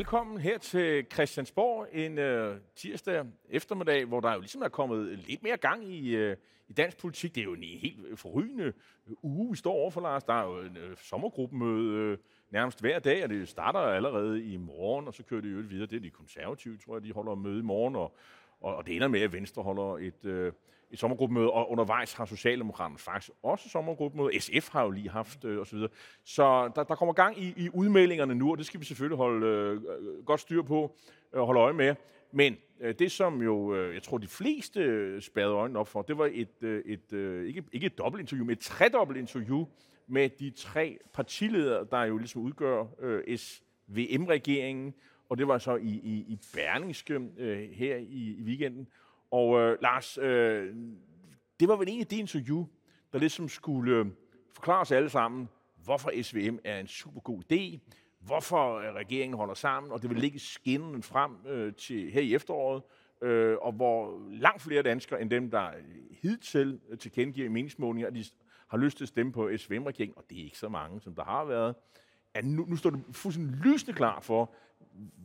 velkommen 0.00 0.38
her 0.38 0.58
til 0.58 1.06
Christiansborg 1.12 1.86
en 1.92 2.18
øh, 2.18 2.56
tirsdag 2.76 3.24
eftermiddag, 3.50 4.04
hvor 4.04 4.20
der 4.20 4.34
jo 4.34 4.40
ligesom 4.40 4.62
er 4.62 4.68
kommet 4.68 5.18
lidt 5.18 5.42
mere 5.42 5.56
gang 5.56 5.84
i, 5.84 6.16
øh, 6.16 6.36
i 6.68 6.72
dansk 6.72 6.98
politik. 6.98 7.34
Det 7.34 7.40
er 7.40 7.44
jo 7.44 7.54
en 7.54 7.62
helt 7.62 8.18
forrygende 8.18 8.64
øh, 8.64 9.14
uge, 9.22 9.50
vi 9.50 9.56
står 9.56 9.72
overfor, 9.72 10.00
Lars. 10.00 10.24
Der 10.24 10.32
er 10.32 10.46
jo 10.46 10.60
en 10.60 10.76
øh, 10.76 10.96
sommergruppemøde 10.96 11.94
øh, 11.94 12.18
nærmest 12.50 12.80
hver 12.80 12.98
dag, 12.98 13.24
og 13.24 13.28
det 13.28 13.48
starter 13.48 13.78
allerede 13.78 14.44
i 14.44 14.56
morgen, 14.56 15.08
og 15.08 15.14
så 15.14 15.22
kører 15.22 15.40
det 15.40 15.52
jo 15.52 15.62
videre. 15.68 15.86
Det 15.86 15.96
er 15.96 16.00
de 16.00 16.10
konservative, 16.10 16.76
tror 16.76 16.96
jeg, 16.96 17.02
de 17.02 17.12
holder 17.12 17.34
møde 17.34 17.58
i 17.58 17.62
morgen, 17.62 17.96
og, 17.96 18.16
og, 18.60 18.76
og 18.76 18.86
det 18.86 18.96
ender 18.96 19.08
med, 19.08 19.20
at 19.20 19.32
Venstre 19.32 19.62
holder 19.62 19.96
et... 19.96 20.24
Øh, 20.24 20.52
et 20.90 20.98
sommergruppemøde, 20.98 21.50
og 21.50 21.70
undervejs 21.70 22.12
har 22.12 22.24
Socialdemokraterne 22.24 22.98
faktisk 22.98 23.30
også 23.42 23.68
sommergruppemøde. 23.68 24.40
SF 24.40 24.68
har 24.72 24.82
jo 24.82 24.90
lige 24.90 25.10
haft 25.10 25.44
øh, 25.44 25.60
osv. 25.60 25.78
Så 26.24 26.70
der, 26.74 26.82
der 26.82 26.94
kommer 26.94 27.12
gang 27.12 27.38
i, 27.38 27.54
i 27.56 27.68
udmeldingerne 27.74 28.34
nu, 28.34 28.50
og 28.50 28.58
det 28.58 28.66
skal 28.66 28.80
vi 28.80 28.84
selvfølgelig 28.84 29.16
holde 29.16 29.46
øh, 29.46 29.80
godt 30.24 30.40
styr 30.40 30.62
på 30.62 30.96
og 31.32 31.46
holde 31.46 31.60
øje 31.60 31.72
med. 31.72 31.94
Men 32.32 32.56
øh, 32.80 32.94
det, 32.98 33.12
som 33.12 33.42
jo, 33.42 33.74
øh, 33.74 33.94
jeg 33.94 34.02
tror, 34.02 34.18
de 34.18 34.28
fleste 34.28 34.80
øh, 34.80 35.22
spadede 35.22 35.54
øjnene 35.54 35.78
op 35.78 35.88
for, 35.88 36.02
det 36.02 36.18
var 36.18 36.30
et, 36.32 36.62
øh, 36.62 36.82
et 36.86 37.12
øh, 37.12 37.46
ikke, 37.46 37.64
ikke 37.72 37.86
et 37.86 37.98
dobbelt 37.98 38.20
interview, 38.20 38.46
men 38.46 38.52
et 38.52 38.58
tredobbelt 38.58 39.18
interview 39.18 39.66
med 40.06 40.28
de 40.28 40.50
tre 40.50 40.98
partiledere, 41.12 41.86
der 41.90 42.02
jo 42.02 42.18
ligesom 42.18 42.42
udgør 42.42 42.84
øh, 43.00 43.38
SVM-regeringen, 43.38 44.94
og 45.28 45.38
det 45.38 45.48
var 45.48 45.58
så 45.58 45.76
i, 45.76 45.88
i, 45.88 46.24
i 46.28 46.38
Berlingske 46.54 47.20
øh, 47.38 47.70
her 47.70 47.96
i, 47.96 48.36
i 48.38 48.42
weekenden. 48.42 48.88
Og 49.30 49.60
øh, 49.60 49.78
Lars, 49.82 50.18
øh, 50.18 50.74
det 51.60 51.68
var 51.68 51.76
vel 51.76 51.88
egentlig 51.88 52.10
det 52.10 52.16
interview, 52.16 52.66
der 53.12 53.18
ligesom 53.18 53.48
skulle 53.48 53.96
øh, 53.96 54.06
forklare 54.54 54.80
os 54.80 54.92
alle 54.92 55.10
sammen, 55.10 55.48
hvorfor 55.84 56.22
SVM 56.22 56.58
er 56.64 56.80
en 56.80 56.86
super 56.86 57.20
god 57.20 57.42
idé, 57.52 57.78
hvorfor 58.20 58.78
øh, 58.78 58.94
regeringen 58.94 59.36
holder 59.36 59.54
sammen, 59.54 59.92
og 59.92 60.02
det 60.02 60.10
vil 60.10 60.18
ligge 60.18 60.38
skinnen 60.38 61.02
frem 61.02 61.36
øh, 61.46 61.74
til 61.74 62.10
her 62.10 62.20
i 62.20 62.34
efteråret, 62.34 62.82
øh, 63.22 63.56
og 63.60 63.72
hvor 63.72 64.20
langt 64.30 64.62
flere 64.62 64.82
danskere 64.82 65.20
end 65.22 65.30
dem, 65.30 65.50
der 65.50 65.70
hidtil 66.22 66.80
tilkendegiver 66.98 67.46
i 67.46 67.48
meningsmålinger, 67.48 68.08
at 68.08 68.14
de 68.14 68.24
har 68.68 68.78
lyst 68.78 68.96
til 68.96 69.04
at 69.04 69.08
stemme 69.08 69.32
på 69.32 69.50
SVM-regeringen, 69.56 70.18
og 70.18 70.24
det 70.30 70.40
er 70.40 70.44
ikke 70.44 70.58
så 70.58 70.68
mange, 70.68 71.00
som 71.00 71.14
der 71.14 71.24
har 71.24 71.44
været, 71.44 71.74
at 72.34 72.44
nu, 72.44 72.64
nu 72.64 72.76
står 72.76 72.90
det 72.90 73.04
fuldstændig 73.12 73.56
lysende 73.56 73.92
klar 73.92 74.20
for, 74.20 74.54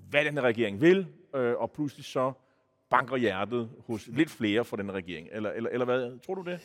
hvad 0.10 0.26
den 0.26 0.34
her 0.34 0.42
regering 0.42 0.82
vil, 0.82 1.08
øh, 1.36 1.56
og 1.58 1.72
pludselig 1.72 2.06
så 2.06 2.34
banker 2.90 3.18
hjertet 3.18 3.70
hos 3.88 4.08
lidt 4.08 4.30
flere 4.30 4.66
fra 4.66 4.78
den 4.78 4.92
regering? 4.94 5.28
Eller, 5.32 5.52
eller, 5.52 5.70
eller 5.70 5.86
hvad? 5.86 6.26
Tror 6.26 6.36
du 6.36 6.42
det? 6.42 6.60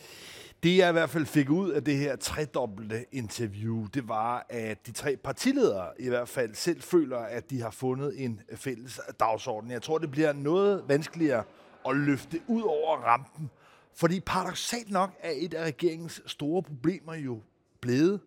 Det 0.63 0.77
jeg 0.77 0.89
i 0.89 0.93
hvert 0.93 1.11
fald 1.11 1.27
fik 1.27 1.51
ud 1.51 1.71
af 1.71 1.85
det 1.85 1.97
her 1.97 2.17
tredobbelte 2.17 3.05
interview, 3.13 3.87
det 3.95 4.09
var, 4.09 4.47
at 4.49 4.87
de 4.87 4.93
tre 4.93 5.17
partiledere 5.17 5.89
i 5.99 6.09
hvert 6.09 6.29
fald 6.29 6.55
selv 6.55 6.83
føler, 6.83 7.19
at 7.19 7.51
de 7.51 7.63
har 7.63 7.71
fundet 7.71 8.25
en 8.25 8.41
fælles 8.55 9.01
dagsorden. 9.21 9.71
Jeg 9.71 9.83
tror, 9.83 9.99
det 9.99 10.11
bliver 10.11 10.33
noget 10.33 10.85
vanskeligere 10.89 11.45
at 11.89 11.97
løfte 11.97 12.41
ud 12.47 12.63
over 12.63 12.97
rampen. 12.97 13.51
Fordi 13.95 14.21
paradoxalt 14.21 14.91
nok 14.91 15.11
er 15.21 15.33
et 15.35 15.55
af 15.55 15.65
regeringens 15.65 16.23
store 16.27 16.63
problemer 16.63 17.15
jo 17.15 17.41
blevet, 17.81 18.21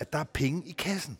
at 0.00 0.12
der 0.12 0.18
er 0.18 0.24
penge 0.24 0.62
i 0.66 0.72
kassen. 0.72 1.18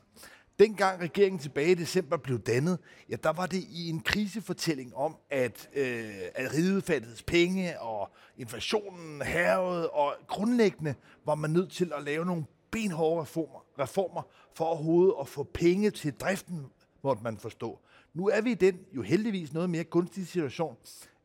Dengang 0.58 1.00
regeringen 1.00 1.38
tilbage 1.38 1.70
i 1.70 1.74
december 1.74 2.16
blev 2.16 2.38
dannet, 2.38 2.78
ja, 3.10 3.16
der 3.22 3.32
var 3.32 3.46
det 3.46 3.64
i 3.70 3.88
en 3.88 4.00
krisefortælling 4.00 4.96
om, 4.96 5.16
at, 5.30 5.68
øh, 5.74 6.14
at 6.34 6.54
riget 6.54 6.84
fattede 6.84 7.22
penge, 7.26 7.80
og 7.80 8.10
inflationen 8.38 9.22
hervede, 9.22 9.90
og 9.90 10.14
grundlæggende 10.26 10.94
var 11.24 11.34
man 11.34 11.50
nødt 11.50 11.72
til 11.72 11.92
at 11.96 12.02
lave 12.02 12.24
nogle 12.24 12.44
benhårde 12.70 13.22
reformer, 13.22 13.64
reformer 13.78 14.22
for 14.54 14.64
overhovedet 14.64 15.14
at 15.20 15.28
få 15.28 15.42
penge 15.42 15.90
til 15.90 16.12
driften, 16.12 16.66
måtte 17.02 17.22
man 17.22 17.38
forstå. 17.38 17.78
Nu 18.14 18.28
er 18.28 18.40
vi 18.40 18.50
i 18.50 18.54
den 18.54 18.78
jo 18.92 19.02
heldigvis 19.02 19.52
noget 19.52 19.70
mere 19.70 19.84
gunstige 19.84 20.26
situation, 20.26 20.76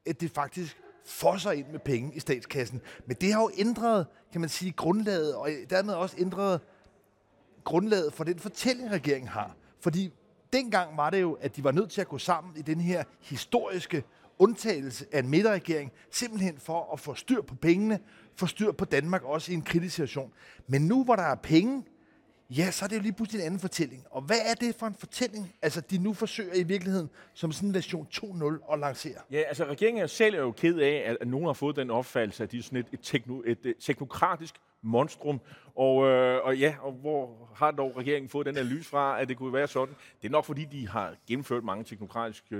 at 0.06 0.22
det 0.22 0.32
faktisk 0.32 0.78
fosser 1.06 1.52
ind 1.52 1.68
med 1.68 1.80
penge 1.80 2.16
i 2.16 2.20
statskassen. 2.20 2.82
Men 3.06 3.18
det 3.22 3.34
har 3.34 3.42
jo 3.42 3.52
ændret, 3.58 4.08
kan 4.32 4.42
man 4.42 4.50
sige, 4.50 4.72
grundlaget, 4.72 5.36
og 5.36 5.50
dermed 5.70 5.94
også 5.94 6.16
ændret 6.20 6.62
grundlaget 7.64 8.14
for 8.14 8.24
den 8.24 8.40
fortælling, 8.40 8.92
regeringen 8.92 9.28
har. 9.28 9.56
Fordi 9.80 10.12
dengang 10.54 10.98
var 10.98 11.10
det 11.10 11.22
jo, 11.22 11.34
at 11.34 11.56
de 11.56 11.64
var 11.64 11.72
nødt 11.72 11.90
til 11.90 12.02
at 12.02 12.08
gå 12.08 12.18
sammen 12.18 12.58
i 12.58 12.62
den 12.62 12.82
her 12.82 13.04
historiske 13.22 14.04
undtagelse 14.40 15.06
af 15.12 15.20
en 15.20 15.30
midterregering, 15.30 15.92
simpelthen 16.12 16.58
for 16.58 16.94
at 16.94 17.00
få 17.00 17.16
styr 17.16 17.42
på 17.42 17.56
pengene, 17.56 18.00
få 18.36 18.48
styr 18.48 18.72
på 18.72 18.86
Danmark 18.86 19.24
også 19.24 19.52
i 19.52 19.56
en 19.56 19.62
kritisk 19.62 19.96
situation. 19.96 20.34
Men 20.68 20.82
nu, 20.82 21.04
hvor 21.04 21.16
der 21.16 21.24
er 21.24 21.36
penge, 21.36 21.84
ja, 22.50 22.72
så 22.72 22.86
er 22.86 22.90
det 22.90 22.96
jo 22.96 23.02
lige 23.02 23.14
pludselig 23.14 23.40
en 23.40 23.46
anden 23.46 23.60
fortælling. 23.60 24.06
Og 24.10 24.22
hvad 24.22 24.40
er 24.46 24.54
det 24.54 24.76
for 24.76 24.88
en 24.88 24.96
fortælling, 24.96 25.56
altså 25.62 25.82
de 25.82 25.98
nu 25.98 26.14
forsøger 26.14 26.54
i 26.54 26.64
virkeligheden 26.64 27.10
som 27.34 27.52
sådan 27.52 27.70
en 27.70 27.76
version 27.76 28.08
2.0 28.14 28.74
at 28.74 28.80
lancere? 28.80 29.18
Ja, 29.32 29.42
altså 29.42 29.66
regeringen 29.66 30.08
selv 30.08 30.36
er 30.36 30.40
jo 30.40 30.52
ked 30.52 30.80
af, 30.80 31.16
at 31.22 31.28
nogen 31.28 31.46
har 31.46 31.54
fået 31.54 31.76
den 31.76 31.92
opfattelse, 31.92 32.44
at 32.44 32.52
de 32.52 32.58
er 32.58 32.64
sådan 32.64 32.80
et, 32.80 32.88
et, 32.92 33.00
tekno, 33.04 33.42
et, 33.46 33.66
et 33.66 33.76
teknokratisk 33.80 34.56
monstrum. 34.82 35.42
Og, 35.76 36.08
øh, 36.08 36.46
og 36.46 36.58
ja, 36.58 36.76
og 36.82 36.92
hvor 36.92 37.50
har 37.56 37.72
dog 37.72 37.98
regeringen 37.98 38.30
fået 38.30 38.46
den 38.46 38.58
analyse 38.58 38.90
fra, 38.90 39.22
at 39.22 39.30
det 39.30 39.38
kunne 39.38 39.54
være 39.54 39.68
sådan? 39.68 39.96
Det 40.22 40.28
er 40.28 40.32
nok 40.32 40.46
fordi, 40.46 40.66
de 40.66 40.88
har 40.88 41.16
gennemført 41.28 41.64
mange 41.64 41.84
teknokratiske 41.84 42.56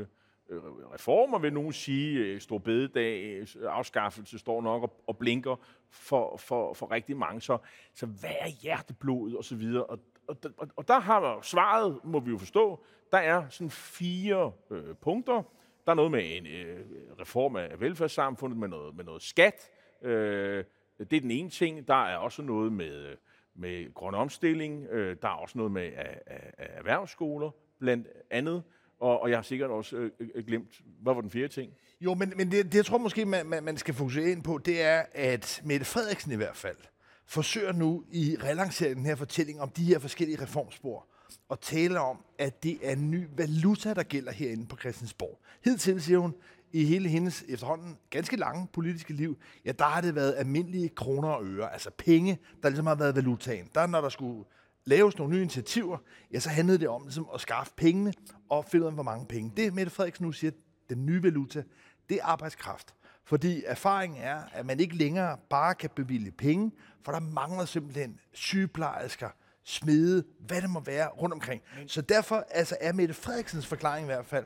øh, 0.50 0.60
reformer, 0.94 1.40
vil 1.40 1.54
nogen 1.54 1.74
sige. 1.74 2.20
Øh, 2.20 2.42
stor 2.42 2.58
bededag, 2.58 3.24
øh, 3.24 3.48
afskaffelse 3.64 4.40
står 4.40 4.62
nok 4.62 4.84
og, 4.84 5.02
og 5.08 5.18
blinker 5.18 5.56
for, 5.90 6.38
for, 6.38 6.74
for 6.74 6.92
rigtig 6.92 7.18
mange. 7.18 7.42
Så, 7.42 7.58
så 7.94 8.06
hvad 8.06 8.36
er 8.40 8.48
hjerteblodet 8.48 9.38
og 9.38 9.44
så 9.44 9.56
videre? 9.56 9.84
Og, 9.84 10.00
og, 10.28 10.38
og, 10.58 10.68
og 10.76 10.88
der 10.88 11.00
har 11.00 11.40
svaret, 11.42 12.00
må 12.04 12.20
vi 12.20 12.32
jo 12.32 12.38
forstå, 12.38 12.84
der 13.12 13.18
er 13.18 13.50
sådan 13.50 13.70
fire 13.70 14.52
øh, 14.72 14.96
punkter. 15.02 15.44
Der 15.86 15.92
er 15.92 15.96
noget 15.96 16.12
med 16.12 16.38
en 16.38 16.48
øh, 16.48 16.86
reform 17.20 17.56
af 17.56 17.80
velfærdssamfundet, 17.80 18.60
med 18.60 18.68
noget, 18.68 18.96
med 18.96 19.04
noget 19.06 19.22
skat, 19.22 19.70
øh, 20.02 20.64
det 21.10 21.18
er 21.18 21.22
den 21.22 21.32
ene 21.32 21.50
ting. 21.50 21.88
Der 21.88 22.06
er 22.06 22.18
også 22.18 22.42
noget 22.42 22.74
med, 22.74 23.16
med 23.56 23.94
grøn 23.94 24.14
omstilling. 24.14 24.88
Øh, 24.92 25.18
der 25.22 25.28
er 25.28 25.32
også 25.34 25.58
noget 25.58 25.72
med 25.72 25.84
af, 25.84 26.20
af, 26.28 26.54
af 26.58 26.68
erhvervsskoler, 26.78 27.52
blandt 27.80 28.08
andet. 28.30 28.64
Og, 29.00 29.22
og 29.22 29.30
jeg 29.30 29.38
har 29.38 29.44
sikkert 29.44 29.70
også 29.70 29.96
øh, 29.96 30.12
øh, 30.20 30.30
øh, 30.36 30.46
glemt, 30.46 30.82
hvad 31.02 31.14
var 31.14 31.22
den 31.22 31.30
fjerde 31.30 31.48
ting? 31.48 31.72
Jo, 32.02 32.14
men, 32.14 32.34
men 32.38 32.52
det, 32.52 32.66
det, 32.66 32.76
jeg 32.76 32.86
tror 32.86 32.98
måske, 32.98 33.26
man, 33.26 33.46
man, 33.46 33.64
man 33.64 33.78
skal 33.78 33.94
fokusere 33.94 34.30
ind 34.30 34.44
på, 34.44 34.58
det 34.58 34.82
er, 34.82 35.04
at 35.14 35.62
Mette 35.66 35.86
Frederiksen 35.86 36.32
i 36.32 36.36
hvert 36.36 36.56
fald 36.56 36.78
forsøger 37.26 37.72
nu 37.72 38.04
i 38.12 38.38
relanceringen 38.44 38.98
den 38.98 39.06
her 39.06 39.16
fortælling 39.16 39.62
om 39.62 39.70
de 39.70 39.84
her 39.84 40.00
forskellige 40.00 40.42
reformspor 40.42 41.08
og 41.50 41.62
taler 41.62 42.00
om, 42.00 42.18
at 42.38 42.64
det 42.64 42.80
er 42.84 42.92
en 42.92 43.12
ny 43.12 43.28
valuta, 43.38 43.94
der 43.94 44.04
gælder 44.04 44.32
herinde 44.32 44.68
på 44.68 44.78
Christiansborg. 44.78 45.40
Hidtil 45.64 46.02
siger 46.02 46.20
hun, 46.20 46.36
i 46.74 46.86
hele 46.86 47.10
hendes 47.10 47.44
efterhånden 47.48 47.98
ganske 48.10 48.36
lange 48.36 48.68
politiske 48.74 49.14
liv, 49.14 49.38
ja, 49.66 49.72
der 49.72 49.86
har 49.86 50.02
det 50.02 50.16
været 50.16 50.36
almindelige 50.38 50.90
kroner 50.90 51.30
og 51.30 51.46
øre, 51.46 51.74
altså 51.74 51.90
penge, 51.98 52.40
der 52.64 52.70
ligesom 52.70 52.88
har 52.88 52.96
været 52.96 53.16
valutaen. 53.16 53.70
Der, 53.76 53.88
når 53.88 54.02
der 54.02 54.10
skulle 54.10 54.46
laves 54.86 55.18
nogle 55.18 55.34
nye 55.34 55.42
initiativer, 55.42 55.98
ja, 56.34 56.40
så 56.40 56.50
handlede 56.50 56.78
det 56.78 56.88
om 56.88 57.04
ligesom, 57.04 57.28
at 57.34 57.42
skaffe 57.42 57.74
pengene 57.78 58.14
og 58.50 58.66
finde 58.66 58.84
ud 58.84 58.88
af, 58.88 58.94
hvor 58.94 59.04
mange 59.04 59.26
penge. 59.26 59.52
Det 59.58 59.74
Mette 59.74 59.92
Frederiksen 59.92 60.26
nu 60.26 60.32
siger, 60.32 60.52
den 60.90 61.06
nye 61.06 61.24
valuta, 61.24 61.64
det 62.10 62.18
er 62.18 62.26
arbejdskraft. 62.26 62.94
Fordi 63.26 63.64
erfaringen 63.66 64.22
er, 64.22 64.42
at 64.54 64.66
man 64.66 64.80
ikke 64.80 64.96
længere 64.96 65.38
bare 65.50 65.76
kan 65.76 65.90
bevilge 65.96 66.32
penge, 66.32 66.72
for 67.06 67.12
der 67.12 67.20
mangler 67.20 67.66
simpelthen 67.66 68.20
sygeplejersker, 68.34 69.30
smede, 69.64 70.24
hvad 70.40 70.62
det 70.62 70.70
må 70.70 70.80
være 70.80 71.08
rundt 71.08 71.34
omkring. 71.34 71.62
Så 71.88 72.02
derfor 72.02 72.46
altså, 72.50 72.78
er 72.82 72.94
Mette 72.94 73.14
Frederiksens 73.14 73.68
forklaring 73.68 74.06
i 74.06 74.12
hvert 74.12 74.26
fald, 74.26 74.46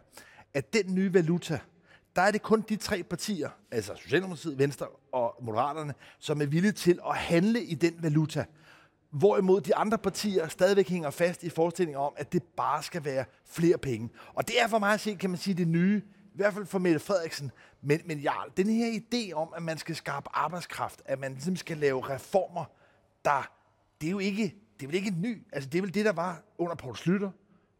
at 0.53 0.73
den 0.73 0.95
nye 0.95 1.13
valuta, 1.13 1.59
der 2.15 2.21
er 2.21 2.31
det 2.31 2.41
kun 2.41 2.61
de 2.69 2.75
tre 2.75 3.03
partier, 3.03 3.49
altså 3.71 3.95
Socialdemokratiet, 3.95 4.59
Venstre 4.59 4.87
og 5.11 5.35
Moderaterne, 5.41 5.93
som 6.19 6.41
er 6.41 6.45
villige 6.45 6.71
til 6.71 6.99
at 7.09 7.17
handle 7.17 7.63
i 7.63 7.75
den 7.75 7.93
valuta. 7.99 8.45
Hvorimod 9.09 9.61
de 9.61 9.75
andre 9.75 9.97
partier 9.97 10.47
stadigvæk 10.47 10.89
hænger 10.89 11.09
fast 11.09 11.43
i 11.43 11.49
forestillingen 11.49 12.01
om, 12.01 12.13
at 12.17 12.33
det 12.33 12.43
bare 12.43 12.83
skal 12.83 13.05
være 13.05 13.25
flere 13.45 13.77
penge. 13.77 14.09
Og 14.33 14.47
det 14.47 14.61
er 14.61 14.67
for 14.67 14.79
mig 14.79 14.93
at 14.93 14.99
se, 14.99 15.15
kan 15.15 15.29
man 15.29 15.39
sige, 15.39 15.53
det 15.53 15.67
nye, 15.67 16.01
i 16.33 16.37
hvert 16.37 16.53
fald 16.53 16.65
for 16.65 16.79
Mette 16.79 16.99
Frederiksen. 16.99 17.51
Men, 17.81 18.01
men 18.05 18.19
ja, 18.19 18.33
den 18.57 18.69
her 18.69 18.99
idé 18.99 19.33
om, 19.33 19.53
at 19.55 19.63
man 19.63 19.77
skal 19.77 19.95
skabe 19.95 20.29
arbejdskraft, 20.33 21.01
at 21.05 21.19
man 21.19 21.33
ligesom 21.33 21.55
skal 21.55 21.77
lave 21.77 22.09
reformer, 22.09 22.65
der, 23.25 23.51
det 24.01 24.07
er 24.07 24.11
jo 24.11 24.19
ikke, 24.19 24.55
det 24.79 24.83
er 24.83 24.87
vel 24.87 24.95
ikke 24.95 25.13
ny. 25.17 25.47
Altså, 25.53 25.69
det 25.69 25.77
er 25.77 25.81
vel 25.81 25.93
det, 25.93 26.05
der 26.05 26.13
var 26.13 26.43
under 26.57 26.75
Poul 26.75 26.95
Slytter, 26.95 27.31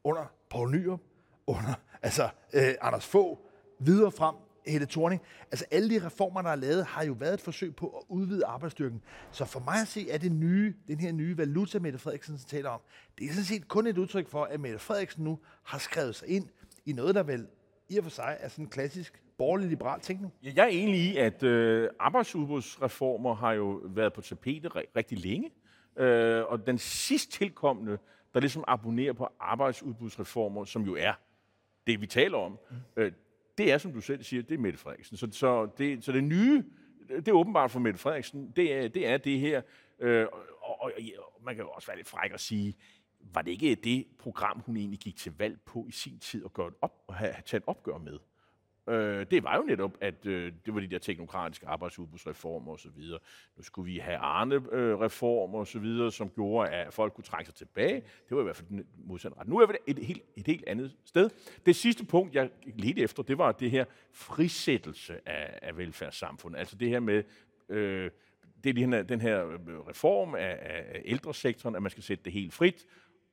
under 0.04 0.26
Poul 0.50 0.72
Nyrup, 0.72 1.02
under 1.48 1.74
altså, 2.02 2.30
øh, 2.54 2.74
Anders 2.82 3.06
Fogh, 3.06 3.40
videre 3.80 4.12
frem, 4.12 4.36
Helle 4.68 4.88
Thorning. 4.88 5.22
Altså 5.52 5.66
alle 5.72 5.90
de 5.90 6.06
reformer, 6.06 6.42
der 6.42 6.50
er 6.50 6.56
lavet, 6.56 6.86
har 6.86 7.04
jo 7.04 7.14
været 7.14 7.34
et 7.34 7.42
forsøg 7.42 7.76
på 7.76 7.88
at 7.88 8.04
udvide 8.10 8.46
arbejdsstyrken. 8.46 9.02
Så 9.32 9.46
for 9.46 9.60
mig 9.60 9.82
at 9.82 9.88
se, 9.88 10.10
er 10.10 10.18
det 10.18 10.32
nye, 10.32 10.74
den 10.88 11.00
her 11.00 11.12
nye 11.12 11.38
valuta, 11.38 11.80
Mette 11.80 12.00
Frederiksen 12.00 12.38
taler 12.38 12.70
om, 12.70 12.80
det 13.18 13.26
er 13.26 13.30
sådan 13.30 13.44
set 13.44 13.68
kun 13.68 13.88
et 13.88 13.98
udtryk 13.98 14.30
for, 14.30 14.44
at 14.44 14.60
Mette 14.60 14.80
Frederiksen 14.80 15.24
nu 15.24 15.40
har 15.64 15.78
skrevet 15.78 16.16
sig 16.16 16.28
ind 16.28 16.50
i 16.86 16.94
noget, 16.94 17.16
der 17.16 17.24
vel 17.24 17.48
i 17.90 17.98
og 17.98 18.04
for 18.04 18.12
sig 18.12 18.38
er 18.40 18.48
sådan 18.48 18.66
en 18.66 18.70
klassisk 18.70 19.22
borgerlig-liberal 19.38 20.00
tænkning. 20.00 20.34
Ja, 20.44 20.52
jeg 20.56 20.64
er 20.64 20.70
enig 20.70 21.00
i, 21.00 21.18
at 21.18 21.44
øh, 21.44 21.90
arbejdsudbudsreformer 22.00 23.36
har 23.36 23.54
jo 23.54 23.82
været 23.84 24.14
på 24.14 24.22
tapetet 24.22 24.76
rigtig 24.96 25.20
længe. 25.20 25.52
Øh, 25.98 26.44
og 26.46 26.68
den 26.68 26.78
sidst 26.78 27.32
tilkommende, 27.32 27.98
der 28.34 28.40
ligesom 28.40 28.64
abonnerer 28.68 29.14
på 29.14 29.28
arbejdsudbudsreformer, 29.40 30.66
som 30.66 30.84
jo 30.84 30.96
er 30.96 31.14
det 31.88 32.02
vi 32.02 32.08
taler 32.08 32.38
om, 32.38 32.52
mm. 32.52 32.78
øh, 32.98 33.12
det 33.58 33.72
er, 33.72 33.78
som 33.78 33.94
du 33.94 34.02
selv 34.02 34.24
siger, 34.24 34.44
det 34.44 34.56
er 34.56 34.60
Mette 34.60 34.80
Frederiksen. 34.80 35.18
Så, 35.18 35.28
så, 35.32 35.70
det, 35.78 36.04
så 36.04 36.12
det 36.12 36.24
nye, 36.24 36.64
det 37.10 37.28
er 37.28 37.34
åbenbart 37.34 37.72
for 37.72 37.80
Mette 37.80 38.00
Frederiksen, 38.00 38.52
det 38.56 38.74
er 38.74 38.88
det, 38.88 39.08
er 39.08 39.18
det 39.18 39.40
her, 39.40 39.62
øh, 40.00 40.28
og, 40.62 40.82
og, 40.82 40.92
og 41.18 41.42
man 41.46 41.56
kan 41.56 41.64
jo 41.64 41.70
også 41.70 41.88
være 41.88 41.98
lidt 41.98 42.08
fræk 42.08 42.32
og 42.32 42.40
sige, 42.40 42.76
var 43.34 43.42
det 43.42 43.52
ikke 43.52 43.76
det 43.76 44.08
program, 44.20 44.60
hun 44.66 44.78
egentlig 44.78 45.00
gik 45.00 45.16
til 45.16 45.34
valg 45.38 45.62
på 45.66 45.86
i 45.90 45.92
sin 45.92 46.20
tid 46.20 46.46
at 46.46 46.54
gøre 46.54 46.72
op, 46.82 47.04
og 47.08 47.16
have, 47.16 47.32
have 47.32 47.44
taget 47.46 47.62
et 47.62 47.68
opgør 47.68 47.98
med? 47.98 48.20
Øh, 48.88 49.26
det 49.32 49.44
var 49.44 49.58
jo 49.58 49.64
netop, 49.64 49.98
at 50.02 50.26
øh, 50.26 50.54
det 50.66 50.74
var 50.74 50.80
de 50.80 50.88
der 50.88 51.00
teknokratiske 51.00 51.68
arbejdsudbudsreformer 51.68 52.72
osv. 52.72 53.02
Nu 53.58 53.64
skulle 53.64 53.92
vi 53.92 53.98
have 53.98 54.18
Arne-reformer 54.18 55.60
øh, 55.60 55.62
osv., 55.62 56.12
som 56.12 56.30
gjorde, 56.30 56.70
at 56.70 56.94
folk 56.94 57.14
kunne 57.14 57.24
trække 57.24 57.46
sig 57.46 57.56
tilbage. 57.56 57.96
Det 58.30 58.36
var 58.36 58.40
i 58.40 58.44
hvert 58.44 58.56
fald 58.56 58.68
den 58.68 58.88
modsatte 58.98 59.40
ret. 59.40 59.48
Nu 59.48 59.60
er 59.60 59.68
vi 59.68 59.74
et, 59.88 60.00
helt, 60.00 60.22
et 60.36 60.48
helt 60.48 60.64
andet 60.68 60.96
sted. 61.06 61.30
Det 61.66 61.76
sidste 61.76 62.06
punkt, 62.06 62.36
jeg 62.36 62.50
ledte 62.66 63.02
efter, 63.02 63.24
det 63.24 63.38
var 63.38 63.52
det 63.52 63.72
her 63.72 63.86
frisættelse 64.12 65.30
af, 65.30 65.60
af 65.62 65.78
velfærdssamfundet. 65.78 66.60
Altså 66.60 66.76
det 66.76 66.90
her 66.90 67.00
med... 67.00 67.24
Øh, 67.70 68.12
det 68.64 68.70
er 68.70 68.74
den 68.74 68.94
her, 68.94 69.04
den 69.04 69.22
her 69.22 69.48
øh, 69.48 69.80
reform 69.80 70.36
af, 70.36 70.58
af 70.62 71.02
ældresektoren, 71.06 71.76
at 71.76 71.82
man 71.82 71.92
skal 71.92 72.04
sætte 72.04 72.24
det 72.24 72.34
helt 72.34 72.54
frit, 72.54 72.86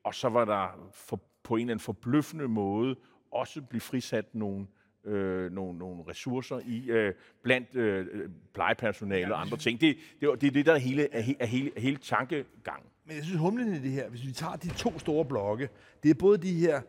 og 0.04 0.14
så 0.14 0.28
var 0.28 0.44
der 0.44 0.90
for, 0.94 1.20
på 1.42 1.54
en 1.54 1.60
eller 1.60 1.72
anden 1.72 1.84
forbløffende 1.84 2.48
måde 2.48 2.96
også 3.30 3.62
blive 3.62 3.80
frisat 3.80 4.34
nogle 4.34 4.60
øh, 4.60 4.81
nogle, 5.04 5.78
nogle 5.78 6.02
ressourcer 6.08 6.60
i 6.66 6.90
øh, 6.90 7.14
blandt 7.42 7.76
øh, 7.76 8.06
plejepersonale 8.54 9.34
og 9.34 9.40
andre 9.40 9.56
ting. 9.56 9.80
Det, 9.80 9.96
det, 10.20 10.40
det 10.40 10.46
er 10.46 10.50
det, 10.50 10.66
der 10.66 10.72
er 10.72 10.78
hele, 10.78 11.14
er, 11.14 11.34
er 11.40 11.46
hele, 11.46 11.70
er 11.76 11.80
hele 11.80 11.96
tankegangen. 11.96 12.88
Men 13.06 13.16
jeg 13.16 13.24
synes, 13.24 13.40
humlen 13.40 13.74
i 13.74 13.78
det 13.78 13.90
her, 13.90 14.08
hvis 14.08 14.26
vi 14.26 14.32
tager 14.32 14.56
de 14.56 14.68
to 14.68 14.98
store 14.98 15.24
blokke, 15.24 15.68
det 16.02 16.10
er 16.10 16.14
både 16.14 16.38
de 16.38 16.54
her 16.54 16.80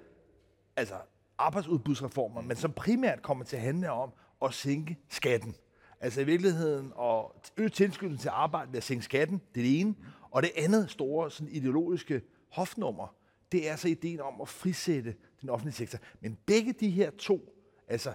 altså 0.75 0.95
arbejdsudbudsreformer, 1.37 2.41
men 2.41 2.57
som 2.57 2.71
primært 2.71 3.21
kommer 3.21 3.45
til 3.45 3.55
at 3.55 3.61
handle 3.61 3.91
om 3.91 4.11
at 4.45 4.53
sænke 4.53 4.97
skatten. 5.09 5.55
Altså 5.99 6.21
i 6.21 6.23
virkeligheden 6.23 6.93
at 7.01 7.25
øge 7.57 7.69
tilskyndelsen 7.69 8.21
til 8.21 8.29
arbejde 8.29 8.71
ved 8.71 8.77
at 8.77 8.83
sænke 8.83 9.03
skatten, 9.03 9.41
det 9.55 9.61
er 9.61 9.65
det 9.65 9.79
ene. 9.79 9.95
Og 10.31 10.43
det 10.43 10.51
andet 10.57 10.89
store 10.91 11.31
sådan 11.31 11.53
ideologiske 11.53 12.21
hofnummer, 12.51 13.15
det 13.51 13.69
er 13.69 13.75
så 13.75 13.87
ideen 13.87 14.21
om 14.21 14.41
at 14.41 14.47
frisætte 14.47 15.15
den 15.41 15.49
offentlige 15.49 15.75
sektor. 15.75 15.99
Men 16.21 16.37
begge 16.45 16.73
de 16.73 16.89
her 16.89 17.11
to 17.11 17.52
altså 17.87 18.13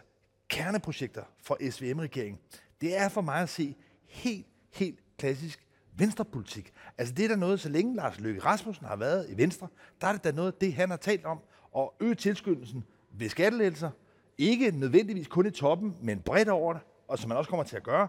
kerneprojekter 0.49 1.23
for 1.43 1.71
SVM-regeringen, 1.71 2.39
det 2.81 2.97
er 2.97 3.09
for 3.09 3.21
mig 3.21 3.43
at 3.43 3.49
se 3.49 3.77
helt, 4.07 4.47
helt 4.71 4.99
klassisk 5.19 5.67
venstrepolitik. 5.97 6.73
Altså 6.99 7.15
det 7.15 7.25
er 7.25 7.29
da 7.29 7.37
noget, 7.37 7.61
så 7.61 7.69
længe 7.69 7.97
Lars 7.97 8.21
Løkke 8.21 8.41
Rasmussen 8.41 8.87
har 8.87 8.97
været 8.97 9.31
i 9.31 9.37
Venstre, 9.37 9.69
der 10.01 10.07
er 10.07 10.13
det 10.13 10.25
da 10.25 10.33
noget, 10.33 10.61
det 10.61 10.75
han 10.75 10.91
har 10.91 10.97
talt 10.97 11.25
om, 11.25 11.41
at 11.77 11.89
øge 12.01 12.15
tilskyndelsen 12.15 12.85
ved 13.11 13.29
skattelettelser, 13.29 13.91
ikke 14.39 14.71
nødvendigvis 14.71 15.27
kun 15.27 15.47
i 15.47 15.51
toppen, 15.51 15.97
men 16.03 16.21
bredt 16.21 16.49
over 16.49 16.73
det, 16.73 16.83
og 17.09 17.19
som 17.19 17.29
man 17.29 17.39
også 17.39 17.51
kommer 17.51 17.65
til 17.65 17.77
at 17.77 17.83
gøre. 17.83 18.09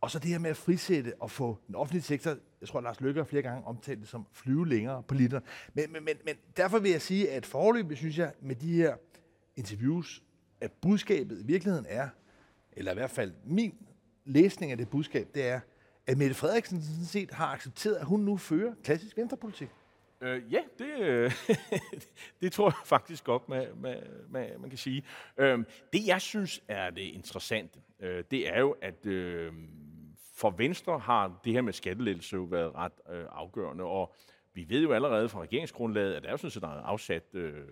Og 0.00 0.10
så 0.10 0.18
det 0.18 0.30
her 0.30 0.38
med 0.38 0.50
at 0.50 0.56
frisætte 0.56 1.12
og 1.20 1.30
få 1.30 1.58
den 1.66 1.74
offentlige 1.74 2.02
sektor, 2.02 2.30
jeg 2.60 2.68
tror, 2.68 2.80
Lars 2.80 3.00
Løkke 3.00 3.20
har 3.20 3.24
flere 3.24 3.42
gange 3.42 3.66
omtalt 3.66 4.00
det 4.00 4.08
som 4.08 4.26
flyve 4.32 4.68
længere 4.68 5.02
på 5.02 5.14
liter. 5.14 5.40
Men, 5.74 5.92
men, 5.92 6.04
men, 6.04 6.16
men 6.24 6.34
derfor 6.56 6.78
vil 6.78 6.90
jeg 6.90 7.02
sige, 7.02 7.30
at 7.30 7.46
forløbet, 7.46 7.96
synes 7.96 8.18
jeg, 8.18 8.32
med 8.40 8.56
de 8.56 8.72
her 8.72 8.96
interviews 9.56 10.22
at 10.60 10.72
budskabet 10.72 11.40
i 11.40 11.46
virkeligheden 11.46 11.86
er, 11.88 12.08
eller 12.72 12.90
i 12.90 12.94
hvert 12.94 13.10
fald 13.10 13.32
min 13.44 13.74
læsning 14.24 14.72
af 14.72 14.78
det 14.78 14.88
budskab, 14.88 15.28
det 15.34 15.48
er, 15.48 15.60
at 16.06 16.18
Mette 16.18 16.34
Frederiksen 16.34 16.82
sådan 16.82 17.04
set 17.04 17.30
har 17.30 17.46
accepteret, 17.46 17.96
at 17.96 18.04
hun 18.04 18.20
nu 18.20 18.36
fører 18.36 18.74
klassisk 18.82 19.16
venstrepolitik. 19.16 19.68
Øh, 20.20 20.52
ja, 20.52 20.60
det, 20.78 20.98
øh, 21.00 21.32
det 22.40 22.52
tror 22.52 22.66
jeg 22.66 22.74
faktisk 22.84 23.24
godt, 23.24 23.48
man, 23.48 23.66
man, 23.76 23.96
man, 24.28 24.60
man 24.60 24.70
kan 24.70 24.78
sige. 24.78 25.04
Øh, 25.38 25.58
det, 25.92 26.06
jeg 26.06 26.20
synes 26.20 26.62
er 26.68 26.90
det 26.90 27.02
interessante, 27.02 27.80
øh, 28.00 28.24
det 28.30 28.48
er 28.48 28.60
jo, 28.60 28.76
at 28.82 29.06
øh, 29.06 29.52
for 30.34 30.50
Venstre 30.50 30.98
har 30.98 31.40
det 31.44 31.52
her 31.52 31.62
med 31.62 31.72
skattelettelse 31.72 32.36
jo 32.36 32.42
været 32.42 32.74
ret 32.74 32.92
øh, 33.10 33.24
afgørende, 33.30 33.84
og 33.84 34.14
vi 34.54 34.66
ved 34.68 34.82
jo 34.82 34.92
allerede 34.92 35.28
fra 35.28 35.40
regeringsgrundlaget, 35.40 36.14
at 36.14 36.22
der 36.22 36.28
er 36.28 36.32
jo 36.32 36.36
sådan 36.36 36.50
set 36.50 36.64
afsat 36.64 37.34
øh, 37.34 37.64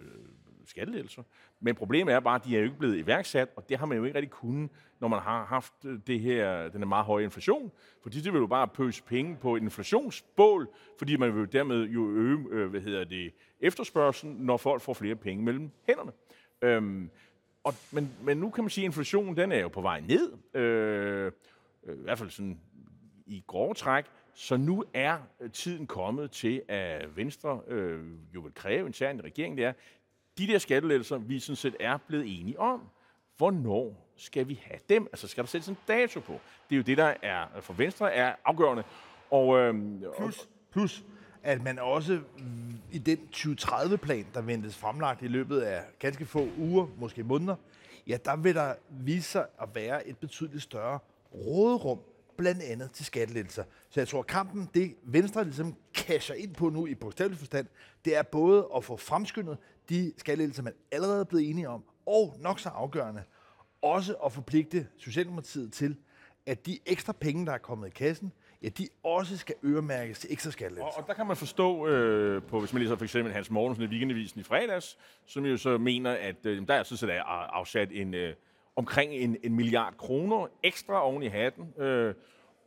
skattelettelser. 0.68 1.22
Men 1.60 1.74
problemet 1.74 2.14
er 2.14 2.20
bare, 2.20 2.34
at 2.34 2.44
de 2.44 2.54
er 2.54 2.58
jo 2.58 2.64
ikke 2.64 2.78
blevet 2.78 2.96
iværksat, 2.96 3.48
og 3.56 3.68
det 3.68 3.78
har 3.78 3.86
man 3.86 3.98
jo 3.98 4.04
ikke 4.04 4.16
rigtig 4.16 4.30
kunnet, 4.30 4.70
når 5.00 5.08
man 5.08 5.20
har 5.20 5.44
haft 5.44 5.72
øh, 5.84 5.98
det 6.06 6.20
her, 6.20 6.68
den 6.68 6.82
er 6.82 6.86
meget 6.86 7.04
høje 7.04 7.24
inflation. 7.24 7.72
Fordi 8.02 8.20
det 8.20 8.32
vil 8.32 8.38
jo 8.38 8.46
bare 8.46 8.68
pøse 8.68 9.02
penge 9.02 9.36
på 9.36 9.56
et 9.56 9.62
inflationsbål, 9.62 10.68
fordi 10.98 11.16
man 11.16 11.36
vil 11.36 11.52
dermed 11.52 11.84
jo 11.84 12.10
øge 12.10 12.38
øh, 12.50 12.70
hvad 12.70 12.80
hedder 12.80 13.04
det, 13.04 13.32
efterspørgselen, 13.60 14.36
når 14.36 14.56
folk 14.56 14.82
får 14.82 14.94
flere 14.94 15.16
penge 15.16 15.44
mellem 15.44 15.70
hænderne. 15.86 16.12
Øhm, 16.62 17.10
og, 17.64 17.74
men, 17.92 18.12
men 18.22 18.36
nu 18.36 18.50
kan 18.50 18.64
man 18.64 18.70
sige, 18.70 18.84
at 18.84 18.88
inflationen 18.88 19.36
den 19.36 19.52
er 19.52 19.60
jo 19.60 19.68
på 19.68 19.80
vej 19.80 20.00
ned. 20.00 20.32
Øh, 20.54 21.32
øh 21.86 21.98
I 21.98 22.02
hvert 22.02 22.18
fald 22.18 22.30
sådan 22.30 22.60
i 23.26 23.44
grove 23.46 23.74
træk. 23.74 24.04
Så 24.34 24.56
nu 24.56 24.84
er 24.94 25.18
tiden 25.52 25.86
kommet 25.86 26.30
til, 26.30 26.62
at 26.68 27.16
Venstre 27.16 27.60
øh, 27.68 28.00
jo 28.34 28.40
vil 28.40 28.54
kræve 28.54 28.86
en 28.86 29.18
i 29.18 29.22
regeringen, 29.22 29.58
det 29.58 29.64
er, 29.64 29.72
de 30.38 30.46
der 30.46 30.58
skattelettelser, 30.58 31.18
vi 31.18 31.38
sådan 31.38 31.56
set 31.56 31.76
er 31.80 31.98
blevet 32.08 32.40
enige 32.40 32.60
om, 32.60 32.80
hvornår 33.36 34.06
skal 34.16 34.48
vi 34.48 34.60
have 34.64 34.80
dem? 34.88 35.06
Altså 35.12 35.28
skal 35.28 35.44
der 35.44 35.48
sættes 35.48 35.68
en 35.68 35.76
dato 35.88 36.20
på? 36.20 36.32
Det 36.70 36.74
er 36.74 36.76
jo 36.76 36.82
det, 36.82 36.98
der 36.98 37.14
er 37.22 37.46
for 37.60 37.72
Venstre 37.72 38.12
er 38.12 38.34
afgørende. 38.44 38.84
Og, 39.30 39.58
øhm, 39.58 40.04
plus, 40.18 40.48
plus, 40.72 41.04
at 41.42 41.62
man 41.62 41.78
også 41.78 42.20
mm, 42.38 42.74
i 42.92 42.98
den 42.98 43.18
2030-plan, 43.36 44.26
der 44.34 44.40
ventes 44.40 44.76
fremlagt 44.76 45.22
i 45.22 45.28
løbet 45.28 45.60
af 45.60 45.82
ganske 45.98 46.26
få 46.26 46.48
uger, 46.58 46.86
måske 46.98 47.22
måneder, 47.22 47.56
ja, 48.06 48.16
der 48.24 48.36
vil 48.36 48.54
der 48.54 48.74
vise 48.90 49.30
sig 49.30 49.46
at 49.62 49.68
være 49.74 50.08
et 50.08 50.18
betydeligt 50.18 50.62
større 50.62 50.98
råderum, 51.34 51.98
blandt 52.38 52.62
andet 52.62 52.92
til 52.92 53.04
skattelettelser. 53.04 53.64
Så 53.90 54.00
jeg 54.00 54.08
tror, 54.08 54.20
at 54.20 54.26
kampen, 54.26 54.70
det 54.74 54.94
Venstre 55.02 55.44
ligesom 55.44 55.74
casher 55.94 56.34
ind 56.34 56.54
på 56.54 56.68
nu 56.68 56.86
i 56.86 56.94
bogstavelig 56.94 57.38
forstand, 57.38 57.66
det 58.04 58.16
er 58.16 58.22
både 58.22 58.68
at 58.76 58.84
få 58.84 58.96
fremskyndet 58.96 59.58
de 59.88 60.12
skattelettelser, 60.16 60.62
man 60.62 60.72
allerede 60.92 61.20
er 61.20 61.24
blevet 61.24 61.50
enige 61.50 61.68
om, 61.68 61.84
og 62.06 62.36
nok 62.40 62.60
så 62.60 62.68
afgørende, 62.68 63.22
også 63.82 64.14
at 64.14 64.32
forpligte 64.32 64.86
Socialdemokratiet 64.96 65.72
til, 65.72 65.96
at 66.46 66.66
de 66.66 66.78
ekstra 66.86 67.12
penge, 67.12 67.46
der 67.46 67.52
er 67.52 67.58
kommet 67.58 67.86
i 67.86 67.90
kassen, 67.90 68.32
ja, 68.62 68.68
de 68.68 68.88
også 69.02 69.36
skal 69.36 69.54
øremærkes 69.64 70.18
til 70.18 70.32
ekstra 70.32 70.50
skattelettelser. 70.50 70.96
Og, 70.96 71.02
og 71.02 71.08
der 71.08 71.14
kan 71.14 71.26
man 71.26 71.36
forstå, 71.36 71.86
øh, 71.86 72.42
på, 72.42 72.60
hvis 72.60 72.72
man 72.72 72.82
læser 72.82 72.96
for 72.96 73.04
eksempel 73.04 73.32
Hans 73.32 73.50
Morgensen 73.50 73.84
i 73.84 73.86
Weekendavisen 73.86 74.40
i 74.40 74.42
fredags, 74.42 74.98
som 75.26 75.44
jo 75.44 75.56
så 75.56 75.78
mener, 75.78 76.12
at 76.12 76.46
øh, 76.46 76.68
der 76.68 76.74
er 76.74 76.82
sådan 76.82 76.98
set 76.98 77.22
afsat 77.26 77.88
en, 77.92 78.14
øh, 78.14 78.34
omkring 78.76 79.12
en, 79.12 79.36
en 79.42 79.54
milliard 79.54 79.96
kroner 79.96 80.46
ekstra 80.62 81.02
oven 81.06 81.22
i 81.22 81.26
hatten, 81.26 81.82
øh, 81.82 82.14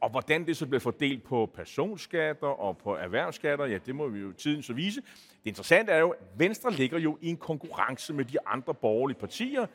og 0.01 0.09
hvordan 0.09 0.45
det 0.45 0.57
så 0.57 0.65
bliver 0.65 0.79
fordelt 0.79 1.23
på 1.23 1.51
personskatter 1.55 2.47
og 2.47 2.77
på 2.77 2.95
erhvervsskatter, 2.95 3.65
ja, 3.65 3.77
det 3.85 3.95
må 3.95 4.07
vi 4.07 4.19
jo 4.19 4.31
tiden 4.31 4.63
så 4.63 4.73
vise. 4.73 5.01
Det 5.43 5.49
interessante 5.49 5.91
er 5.91 5.99
jo, 5.99 6.09
at 6.09 6.19
Venstre 6.37 6.71
ligger 6.71 6.99
jo 6.99 7.17
i 7.21 7.29
en 7.29 7.37
konkurrence 7.37 8.13
med 8.13 8.25
de 8.25 8.47
andre 8.47 8.73
borgerlige 8.73 9.17
partier, 9.17 9.65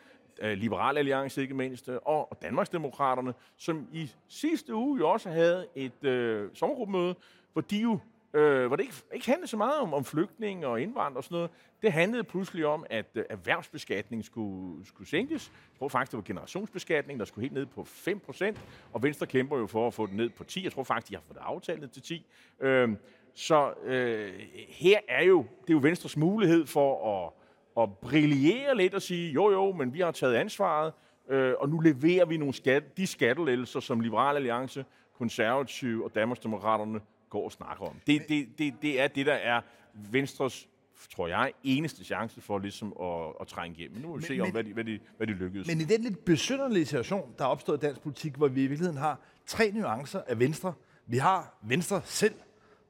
øh, 0.42 0.52
Liberal 0.52 0.98
Alliance 0.98 1.42
ikke 1.42 1.54
mindst, 1.54 1.88
og, 1.88 2.30
og 2.30 2.42
Danmarksdemokraterne, 2.42 3.34
som 3.56 3.88
i 3.92 4.10
sidste 4.28 4.74
uge 4.74 4.98
jo 4.98 5.10
også 5.10 5.30
havde 5.30 5.66
et 5.74 6.04
øh, 6.04 6.50
sommergruppemøde, 6.54 7.14
hvor 7.52 7.62
de 7.62 7.76
jo 7.76 7.98
øh, 8.34 8.66
hvor 8.66 8.76
det 8.76 8.82
ikke, 8.82 8.94
ikke 9.14 9.26
handlede 9.26 9.50
så 9.50 9.56
meget 9.56 9.80
om, 9.80 9.94
om 9.94 10.04
flygtninge 10.04 10.66
og 10.66 10.80
indvandrere 10.80 11.16
og 11.16 11.24
sådan 11.24 11.36
noget. 11.36 11.50
Det 11.82 11.92
handlede 11.92 12.24
pludselig 12.24 12.66
om, 12.66 12.86
at 12.90 13.06
øh, 13.14 13.24
erhvervsbeskatningen 13.30 14.22
skulle, 14.22 14.86
skulle 14.86 15.08
sænkes. 15.08 15.52
Jeg 15.54 15.78
tror 15.78 15.88
faktisk, 15.88 16.12
det 16.12 16.16
var 16.16 16.22
generationsbeskatning, 16.22 17.18
der 17.18 17.24
skulle 17.24 17.42
helt 17.42 17.54
ned 17.54 17.66
på 17.66 17.86
5% 17.90 18.56
og 18.92 19.02
Venstre 19.02 19.26
kæmper 19.26 19.58
jo 19.58 19.66
for 19.66 19.86
at 19.86 19.94
få 19.94 20.06
den 20.06 20.16
ned 20.16 20.30
på 20.30 20.44
10. 20.44 20.64
Jeg 20.64 20.72
tror 20.72 20.82
faktisk, 20.82 21.08
de 21.08 21.14
har 21.14 21.22
fået 21.26 21.36
det 21.36 21.44
aftalt 21.44 21.92
til 21.92 22.02
10. 22.02 22.26
Øh, 22.60 22.88
så 23.34 23.72
øh, 23.84 24.32
her 24.68 24.98
er 25.08 25.24
jo, 25.24 25.38
det 25.62 25.70
er 25.70 25.74
jo 25.74 25.80
Venstres 25.82 26.16
mulighed 26.16 26.66
for 26.66 27.24
at, 27.24 27.32
at 27.82 27.98
brillere 27.98 28.76
lidt 28.76 28.94
og 28.94 29.02
sige, 29.02 29.32
jo 29.32 29.50
jo, 29.50 29.72
men 29.72 29.94
vi 29.94 30.00
har 30.00 30.10
taget 30.10 30.34
ansvaret, 30.34 30.92
øh, 31.28 31.54
og 31.58 31.68
nu 31.68 31.78
leverer 31.78 32.24
vi 32.24 32.36
nogle 32.36 32.54
skat, 32.54 32.96
de 32.96 33.06
skattelettelser, 33.06 33.80
som 33.80 34.00
Liberal 34.00 34.36
Alliance, 34.36 34.84
Konservative 35.18 36.04
og 36.04 36.14
Danmarksdemokraterne 36.14 37.00
går 37.34 37.44
og 37.44 37.52
snakker 37.52 37.84
om. 37.84 37.96
Det, 38.06 38.28
det, 38.28 38.48
det, 38.58 38.74
det 38.82 39.00
er 39.00 39.08
det, 39.08 39.26
der 39.26 39.34
er 39.34 39.60
Venstres 39.94 40.68
tror 41.14 41.28
jeg, 41.28 41.52
eneste 41.62 42.04
chance 42.04 42.40
for 42.40 42.58
ligesom 42.58 42.94
at, 43.02 43.32
at 43.40 43.46
trænge 43.46 43.78
igenmen. 43.78 44.02
Nu 44.02 44.08
må 44.08 44.14
vi 44.14 44.20
men, 44.20 44.26
se, 44.26 44.40
om, 44.40 44.50
hvad, 44.50 44.64
de, 44.64 44.72
hvad, 44.72 44.84
de, 44.84 44.98
hvad 45.16 45.26
de 45.26 45.32
lykkedes. 45.32 45.66
Men 45.66 45.80
i 45.80 45.84
den 45.84 46.00
lidt 46.00 46.24
besynderlige 46.24 46.86
situation, 46.86 47.34
der 47.38 47.44
er 47.44 47.48
opstået 47.48 47.82
i 47.82 47.86
dansk 47.86 48.00
politik, 48.00 48.34
hvor 48.34 48.48
vi 48.48 48.64
i 48.64 48.66
virkeligheden 48.66 49.00
har 49.00 49.20
tre 49.46 49.70
nuancer 49.70 50.20
af 50.26 50.38
Venstre. 50.38 50.74
Vi 51.06 51.16
har 51.16 51.58
Venstre 51.62 52.02
selv, 52.04 52.34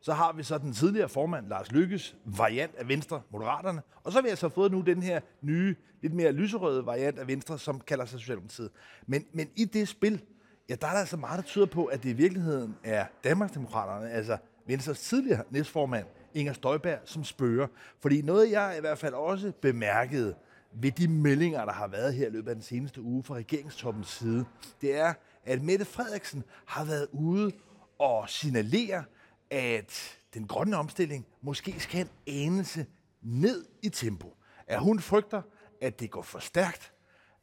så 0.00 0.12
har 0.12 0.32
vi 0.32 0.42
så 0.42 0.58
den 0.58 0.72
tidligere 0.72 1.08
formand, 1.08 1.48
Lars 1.48 1.72
Lykkes, 1.72 2.16
variant 2.24 2.74
af 2.74 2.88
Venstre, 2.88 3.22
Moderaterne, 3.30 3.82
og 4.04 4.12
så 4.12 4.18
har 4.18 4.22
vi 4.22 4.28
altså 4.28 4.48
fået 4.48 4.72
nu 4.72 4.80
den 4.80 5.02
her 5.02 5.20
nye, 5.40 5.76
lidt 6.02 6.14
mere 6.14 6.32
lyserøde 6.32 6.86
variant 6.86 7.18
af 7.18 7.28
Venstre, 7.28 7.58
som 7.58 7.80
kalder 7.80 8.04
sig 8.04 8.20
Socialdemokratiet. 8.20 8.70
Men, 9.06 9.24
men 9.32 9.48
i 9.56 9.64
det 9.64 9.88
spil, 9.88 10.20
Ja, 10.68 10.74
der 10.74 10.86
er 10.86 10.92
der 10.92 11.00
altså 11.00 11.16
meget, 11.16 11.36
der 11.36 11.42
tyder 11.42 11.66
på, 11.66 11.84
at 11.84 12.02
det 12.02 12.08
i 12.08 12.12
virkeligheden 12.12 12.76
er 12.84 13.06
Danmarksdemokraterne, 13.24 14.10
altså 14.10 14.36
Venstres 14.66 15.00
tidligere 15.00 15.44
næstformand, 15.50 16.06
Inger 16.34 16.52
Støjberg, 16.52 16.98
som 17.04 17.24
spørger. 17.24 17.66
Fordi 18.00 18.22
noget, 18.22 18.50
jeg 18.50 18.74
i 18.78 18.80
hvert 18.80 18.98
fald 18.98 19.14
også 19.14 19.52
bemærkede 19.62 20.34
ved 20.72 20.92
de 20.92 21.08
meldinger, 21.08 21.64
der 21.64 21.72
har 21.72 21.86
været 21.86 22.14
her 22.14 22.26
i 22.26 22.30
løbet 22.30 22.48
af 22.48 22.54
den 22.54 22.64
seneste 22.64 23.00
uge 23.02 23.22
fra 23.22 23.34
regeringstoppens 23.34 24.08
side, 24.08 24.44
det 24.80 24.96
er, 24.96 25.14
at 25.44 25.62
Mette 25.62 25.84
Frederiksen 25.84 26.44
har 26.66 26.84
været 26.84 27.08
ude 27.12 27.52
og 27.98 28.28
signalere, 28.28 29.04
at 29.50 30.18
den 30.34 30.46
grønne 30.46 30.76
omstilling 30.76 31.26
måske 31.42 31.80
skal 31.80 32.00
en 32.00 32.10
anelse 32.26 32.86
ned 33.22 33.64
i 33.82 33.88
tempo. 33.88 34.36
At 34.66 34.80
hun 34.80 35.00
frygter, 35.00 35.42
at 35.80 36.00
det 36.00 36.10
går 36.10 36.22
for 36.22 36.38
stærkt, 36.38 36.93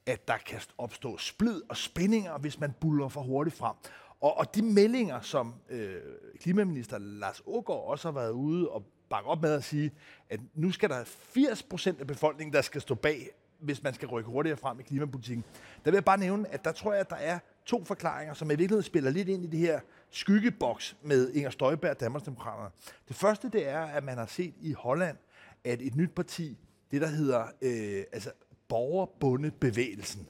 at 0.05 0.27
der 0.27 0.37
kan 0.37 0.59
opstå 0.77 1.17
splid 1.17 1.61
og 1.69 1.77
spændinger, 1.77 2.37
hvis 2.37 2.59
man 2.59 2.73
buller 2.81 3.07
for 3.07 3.21
hurtigt 3.21 3.55
frem. 3.57 3.75
Og, 4.21 4.37
og 4.37 4.55
de 4.55 4.61
meldinger, 4.61 5.21
som 5.21 5.53
øh, 5.69 6.01
klimaminister 6.39 6.97
Lars 6.97 7.41
Ågaard 7.45 7.83
også 7.87 8.07
har 8.07 8.13
været 8.19 8.31
ude 8.31 8.69
og 8.69 8.85
bakke 9.09 9.29
op 9.29 9.41
med 9.41 9.53
at 9.53 9.63
sige, 9.63 9.91
at 10.29 10.39
nu 10.53 10.71
skal 10.71 10.89
der 10.89 11.03
80% 11.03 11.99
af 11.99 12.07
befolkningen, 12.07 12.53
der 12.53 12.61
skal 12.61 12.81
stå 12.81 12.95
bag, 12.95 13.29
hvis 13.59 13.83
man 13.83 13.93
skal 13.93 14.07
rykke 14.07 14.29
hurtigere 14.29 14.57
frem 14.57 14.79
i 14.79 14.83
klimapolitikken. 14.83 15.43
Der 15.85 15.91
vil 15.91 15.93
jeg 15.97 16.05
bare 16.05 16.17
nævne, 16.17 16.47
at 16.47 16.65
der 16.65 16.71
tror 16.71 16.91
jeg, 16.91 16.99
at 16.99 17.09
der 17.09 17.15
er 17.15 17.39
to 17.65 17.85
forklaringer, 17.85 18.33
som 18.33 18.47
i 18.47 18.49
virkeligheden 18.49 18.83
spiller 18.83 19.11
lidt 19.11 19.29
ind 19.29 19.43
i 19.43 19.47
det 19.47 19.59
her 19.59 19.79
skyggeboks 20.09 20.97
med 21.03 21.31
Inger 21.33 21.49
Støjberg 21.49 21.91
og 21.91 21.99
Danmarksdemokraterne. 21.99 22.69
Det 23.07 23.15
første, 23.15 23.49
det 23.49 23.67
er, 23.67 23.81
at 23.81 24.03
man 24.03 24.17
har 24.17 24.25
set 24.25 24.53
i 24.61 24.73
Holland, 24.73 25.17
at 25.63 25.81
et 25.81 25.95
nyt 25.95 26.11
parti, 26.15 26.57
det 26.91 27.01
der 27.01 27.07
hedder 27.07 27.43
øh, 27.61 28.03
altså 28.11 28.31
borgerbundebevægelsen, 28.71 30.27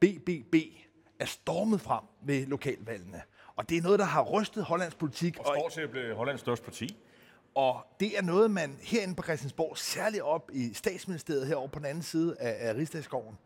BBB, 0.00 0.54
er 1.18 1.24
stormet 1.24 1.80
frem 1.80 2.04
ved 2.22 2.46
lokalvalgene. 2.46 3.22
Og 3.56 3.68
det 3.68 3.78
er 3.78 3.82
noget, 3.82 3.98
der 3.98 4.04
har 4.04 4.22
rystet 4.22 4.64
Hollands 4.64 4.94
politik. 4.94 5.38
Og 5.38 5.44
står 5.44 5.68
til 5.68 5.80
at 5.80 5.90
blive 5.90 6.14
Hollands 6.14 6.40
største 6.40 6.64
parti. 6.64 6.96
Og 7.54 7.86
det 8.00 8.18
er 8.18 8.22
noget, 8.22 8.50
man 8.50 8.78
herinde 8.82 9.14
på 9.14 9.22
Christiansborg, 9.22 9.78
særligt 9.78 10.22
op 10.22 10.50
i 10.52 10.74
statsministeriet 10.74 11.46
herovre 11.46 11.68
på 11.68 11.78
den 11.78 11.86
anden 11.86 12.02
side 12.02 12.36
af, 12.38 12.68
af 12.68 12.74
Rigsdagsgården, 12.74 13.38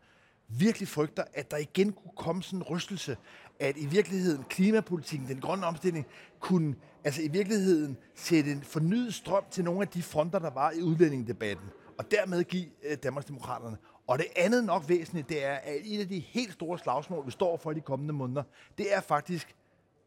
virkelig 0.47 0.87
frygter, 0.87 1.23
at 1.33 1.51
der 1.51 1.57
igen 1.57 1.91
kunne 1.93 2.15
komme 2.15 2.43
sådan 2.43 2.59
en 2.59 2.63
rystelse, 2.63 3.17
at 3.59 3.77
i 3.77 3.85
virkeligheden 3.85 4.43
klimapolitikken, 4.43 5.27
den 5.27 5.41
grønne 5.41 5.65
omstilling, 5.65 6.05
kunne 6.39 6.75
altså 7.03 7.21
i 7.21 7.27
virkeligheden 7.27 7.97
sætte 8.15 8.51
en 8.51 8.63
fornyet 8.63 9.13
strøm 9.13 9.43
til 9.51 9.63
nogle 9.63 9.81
af 9.81 9.87
de 9.87 10.03
fronter, 10.03 10.39
der 10.39 10.49
var 10.49 10.71
i 10.71 10.81
udlændingedebatten, 10.81 11.65
og 11.97 12.11
dermed 12.11 12.43
give 12.43 12.65
eh, 12.83 12.97
Danmarksdemokraterne. 12.97 13.77
Og 14.07 14.19
det 14.19 14.27
andet 14.35 14.63
nok 14.63 14.83
væsentligt, 14.87 15.29
det 15.29 15.45
er, 15.45 15.53
at 15.53 15.75
et 15.83 15.99
af 15.99 16.07
de 16.07 16.19
helt 16.19 16.53
store 16.53 16.79
slagsmål, 16.79 17.25
vi 17.25 17.31
står 17.31 17.57
for 17.57 17.71
i 17.71 17.73
de 17.73 17.81
kommende 17.81 18.13
måneder, 18.13 18.43
det 18.77 18.93
er 18.93 19.01
faktisk 19.01 19.55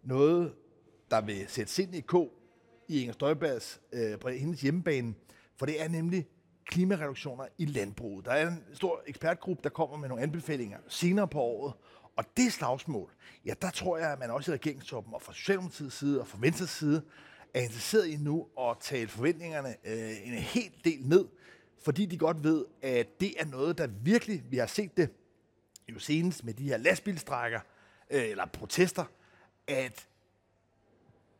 noget, 0.02 0.54
der 1.10 1.20
vil 1.20 1.44
sætte 1.48 1.72
sind 1.72 1.94
i 1.94 2.00
kog 2.00 2.32
i 2.88 3.00
Inger 3.00 3.12
Støjbergs 3.12 3.80
øh, 3.92 4.18
på 4.18 4.28
hendes 4.28 4.60
hjemmebane, 4.60 5.14
for 5.56 5.66
det 5.66 5.82
er 5.82 5.88
nemlig 5.88 6.26
klimareduktioner 6.64 7.44
i 7.58 7.64
landbruget. 7.64 8.24
Der 8.24 8.30
er 8.30 8.48
en 8.48 8.64
stor 8.72 9.02
ekspertgruppe, 9.06 9.62
der 9.62 9.68
kommer 9.68 9.96
med 9.96 10.08
nogle 10.08 10.22
anbefalinger 10.22 10.78
senere 10.88 11.28
på 11.28 11.40
året, 11.40 11.72
og 12.16 12.24
det 12.36 12.52
slagsmål, 12.52 13.10
ja, 13.46 13.54
der 13.62 13.70
tror 13.70 13.98
jeg, 13.98 14.12
at 14.12 14.18
man 14.18 14.30
også 14.30 14.52
i 14.52 14.54
regeringstoppen 14.54 15.14
og 15.14 15.22
fra 15.22 15.32
Socialdemokratiets 15.32 15.96
side 15.96 16.20
og 16.20 16.26
fra 16.26 16.38
Venstres 16.40 16.70
side 16.70 17.02
er 17.54 17.60
interesseret 17.60 18.06
i 18.06 18.16
nu 18.16 18.46
at 18.60 18.76
tale 18.80 19.08
forventningerne 19.08 19.68
øh, 19.84 20.26
en 20.26 20.34
hel 20.34 20.70
del 20.84 21.08
ned, 21.08 21.24
fordi 21.80 22.06
de 22.06 22.18
godt 22.18 22.44
ved, 22.44 22.64
at 22.82 23.20
det 23.20 23.40
er 23.40 23.44
noget, 23.44 23.78
der 23.78 23.86
virkelig, 23.86 24.44
vi 24.50 24.56
har 24.56 24.66
set 24.66 24.96
det 24.96 25.10
jo 25.88 25.98
senest 25.98 26.44
med 26.44 26.54
de 26.54 26.64
her 26.64 26.76
lastbilstrækker, 26.76 27.60
øh, 28.10 28.28
eller 28.28 28.46
protester, 28.46 29.04
at 29.66 30.08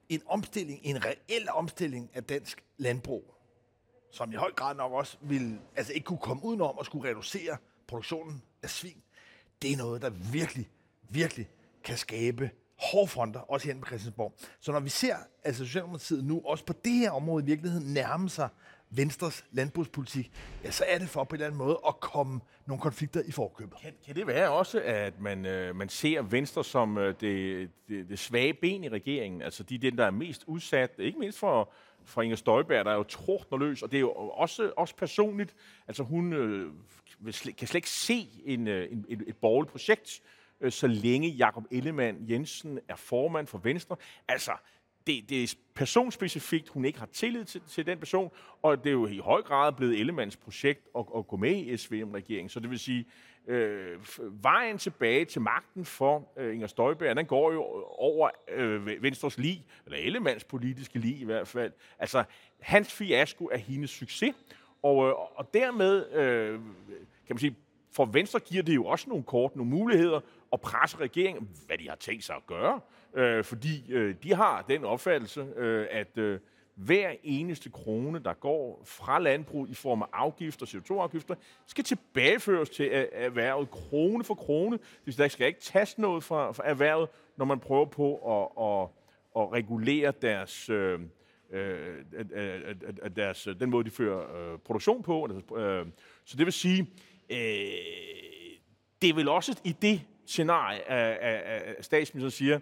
en 0.08 0.22
omstilling, 0.26 0.80
en 0.82 1.04
reel 1.04 1.48
omstilling 1.50 2.10
af 2.14 2.24
dansk 2.24 2.64
landbrug, 2.76 3.34
som 4.10 4.32
i 4.32 4.34
høj 4.34 4.52
grad 4.52 4.76
nok 4.76 4.92
også 4.92 5.16
vil, 5.20 5.58
altså 5.76 5.92
ikke 5.92 6.04
kunne 6.04 6.18
komme 6.18 6.44
udenom 6.44 6.76
at 6.80 6.86
skulle 6.86 7.10
reducere 7.10 7.56
produktionen 7.86 8.42
af 8.62 8.70
svin, 8.70 9.02
det 9.62 9.72
er 9.72 9.76
noget, 9.76 10.02
der 10.02 10.10
virkelig, 10.10 10.70
virkelig 11.08 11.48
kan 11.84 11.96
skabe 11.96 12.50
hårfronter, 12.78 13.40
også 13.40 13.66
her 13.66 13.80
på 13.80 13.86
Christiansborg. 13.86 14.34
Så 14.60 14.72
når 14.72 14.80
vi 14.80 14.88
ser 14.88 15.16
altså 15.44 15.64
Socialdemokratiet 15.64 16.24
nu 16.24 16.42
også 16.44 16.64
på 16.64 16.72
det 16.84 16.92
her 16.92 17.10
område 17.10 17.42
i 17.42 17.46
virkeligheden 17.46 17.94
nærme 17.94 18.28
sig 18.28 18.48
Venstres 18.90 19.44
landbrugspolitik, 19.50 20.32
ja, 20.64 20.70
så 20.70 20.84
er 20.88 20.98
det 20.98 21.08
for 21.08 21.24
på 21.24 21.34
en 21.34 21.34
eller 21.34 21.46
anden 21.46 21.58
måde 21.58 21.80
at 21.88 22.00
komme 22.00 22.40
nogle 22.66 22.80
konflikter 22.80 23.22
i 23.26 23.30
forkøbet. 23.30 23.78
Kan, 23.82 23.92
kan 24.06 24.14
det 24.14 24.26
være 24.26 24.50
også, 24.50 24.80
at 24.84 25.20
man, 25.20 25.46
øh, 25.46 25.76
man 25.76 25.88
ser 25.88 26.22
Venstre 26.22 26.64
som 26.64 26.98
øh, 26.98 27.14
det, 27.20 27.70
det, 27.88 28.08
det 28.08 28.18
svage 28.18 28.54
ben 28.54 28.84
i 28.84 28.88
regeringen? 28.88 29.42
Altså 29.42 29.62
de 29.62 29.78
den, 29.78 29.98
der 29.98 30.06
er 30.06 30.10
mest 30.10 30.44
udsat, 30.46 30.90
ikke 30.98 31.18
mindst 31.18 31.38
for, 31.38 31.72
for 32.04 32.22
Inger 32.22 32.36
Støjberg, 32.36 32.84
der 32.84 32.90
er 32.90 32.96
jo 32.96 33.02
trådnerløs, 33.02 33.82
og 33.82 33.90
det 33.90 33.96
er 33.96 34.00
jo 34.00 34.10
også, 34.12 34.72
også 34.76 34.96
personligt. 34.96 35.54
Altså 35.88 36.02
hun 36.02 36.32
øh, 36.32 36.72
kan 37.58 37.68
slet 37.68 37.74
ikke 37.74 37.90
se 37.90 38.28
en, 38.44 38.68
øh, 38.68 38.92
en, 38.92 39.04
et, 39.08 39.24
et 39.26 39.36
borgerligt 39.36 39.72
projekt, 39.72 40.20
øh, 40.60 40.72
så 40.72 40.86
længe 40.86 41.28
Jakob 41.28 41.64
Ellemann 41.70 42.30
Jensen 42.30 42.78
er 42.88 42.96
formand 42.96 43.46
for 43.46 43.58
Venstre. 43.58 43.96
Altså, 44.28 44.52
det, 45.08 45.30
det 45.30 45.42
er 45.42 45.54
personspecifikt, 45.74 46.68
hun 46.68 46.84
ikke 46.84 46.98
har 46.98 47.08
tillid 47.12 47.44
til, 47.44 47.60
til 47.68 47.86
den 47.86 47.98
person, 47.98 48.30
og 48.62 48.84
det 48.84 48.90
er 48.90 48.92
jo 48.92 49.06
i 49.06 49.18
høj 49.18 49.42
grad 49.42 49.72
blevet 49.72 50.00
Ellemands 50.00 50.36
projekt 50.36 50.88
at, 50.98 51.04
at 51.16 51.28
gå 51.28 51.36
med 51.36 51.56
i 51.56 51.76
SVM-regeringen. 51.76 52.48
Så 52.48 52.60
det 52.60 52.70
vil 52.70 52.78
sige, 52.78 53.06
øh, 53.46 53.98
vejen 54.42 54.78
tilbage 54.78 55.24
til 55.24 55.40
magten 55.40 55.84
for 55.84 56.32
øh, 56.36 56.54
Inger 56.54 56.66
Støjberg, 56.66 57.16
den 57.16 57.26
går 57.26 57.52
jo 57.52 57.62
over 57.98 58.30
øh, 58.48 59.02
Venstres 59.02 59.38
lig, 59.38 59.66
eller 59.86 59.98
Ellemands 59.98 60.44
politiske 60.44 60.98
lig 60.98 61.20
i 61.20 61.24
hvert 61.24 61.48
fald. 61.48 61.72
Altså, 61.98 62.24
hans 62.60 62.92
fiasko 62.92 63.44
er 63.44 63.58
hendes 63.58 63.90
succes, 63.90 64.34
og, 64.82 65.08
øh, 65.08 65.14
og 65.14 65.54
dermed, 65.54 66.12
øh, 66.12 66.52
kan 67.26 67.34
man 67.34 67.38
sige, 67.38 67.56
for 67.92 68.04
Venstre 68.04 68.40
giver 68.40 68.62
det 68.62 68.74
jo 68.74 68.84
også 68.84 69.08
nogle 69.08 69.24
kort, 69.24 69.56
nogle 69.56 69.70
muligheder 69.70 70.20
at 70.52 70.60
presse 70.60 70.96
regeringen, 70.96 71.48
hvad 71.66 71.78
de 71.78 71.88
har 71.88 71.96
tænkt 71.96 72.24
sig 72.24 72.36
at 72.36 72.46
gøre 72.46 72.80
øh, 73.14 73.44
fordi 73.44 73.92
øh, 73.92 74.14
de 74.22 74.34
har 74.34 74.62
den 74.62 74.84
opfattelse, 74.84 75.46
øh, 75.56 75.86
at 75.90 76.18
øh, 76.18 76.40
hver 76.78 77.12
eneste 77.22 77.70
krone, 77.70 78.18
der 78.18 78.32
går 78.32 78.82
fra 78.84 79.18
landbrug 79.18 79.68
i 79.68 79.74
form 79.74 80.02
af 80.02 80.06
afgifter, 80.12 80.66
CO2-afgifter, 80.66 81.34
skal 81.66 81.84
tilbageføres 81.84 82.70
til 82.70 82.86
øh, 82.86 83.06
erhvervet 83.12 83.70
krone 83.70 84.24
for 84.24 84.34
krone. 84.34 84.78
Det 85.06 85.18
der 85.18 85.28
skal 85.28 85.46
ikke 85.46 85.60
tages 85.60 85.98
noget 85.98 86.24
fra, 86.24 86.52
fra 86.52 86.62
erhvervet, 86.66 87.08
når 87.36 87.44
man 87.44 87.60
prøver 87.60 87.84
på 87.84 88.14
at, 88.16 88.64
at, 88.64 88.88
at 89.42 89.52
regulere 89.52 90.12
deres, 90.22 90.70
øh, 90.70 91.00
øh, 91.50 91.96
øh 92.32 93.16
deres, 93.16 93.46
øh, 93.46 93.60
den 93.60 93.70
måde, 93.70 93.84
de 93.84 93.90
fører 93.90 94.52
øh, 94.52 94.58
produktion 94.58 95.02
på. 95.02 95.24
Altså, 95.24 95.56
øh, 95.56 95.86
så 96.24 96.36
det 96.36 96.46
vil 96.46 96.52
sige, 96.52 96.86
øh, 97.30 97.38
det 99.02 99.10
er 99.10 99.14
vel 99.14 99.28
også 99.28 99.60
i 99.64 99.72
det 99.82 100.00
scenarie, 100.26 100.90
at 100.90 101.84
statsministeren 101.84 102.30
siger, 102.30 102.60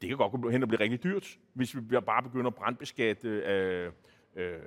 det 0.00 0.08
kan 0.08 0.18
godt 0.18 0.42
gå 0.42 0.50
hen 0.50 0.62
og 0.62 0.68
blive 0.68 0.80
rigtig 0.80 1.04
dyrt, 1.04 1.38
hvis 1.52 1.76
vi 1.76 1.80
bare 2.06 2.22
begynder 2.22 2.46
at 2.46 2.54
brandbeskatte 2.54 3.28
øh, 3.28 3.92
øh, 4.36 4.58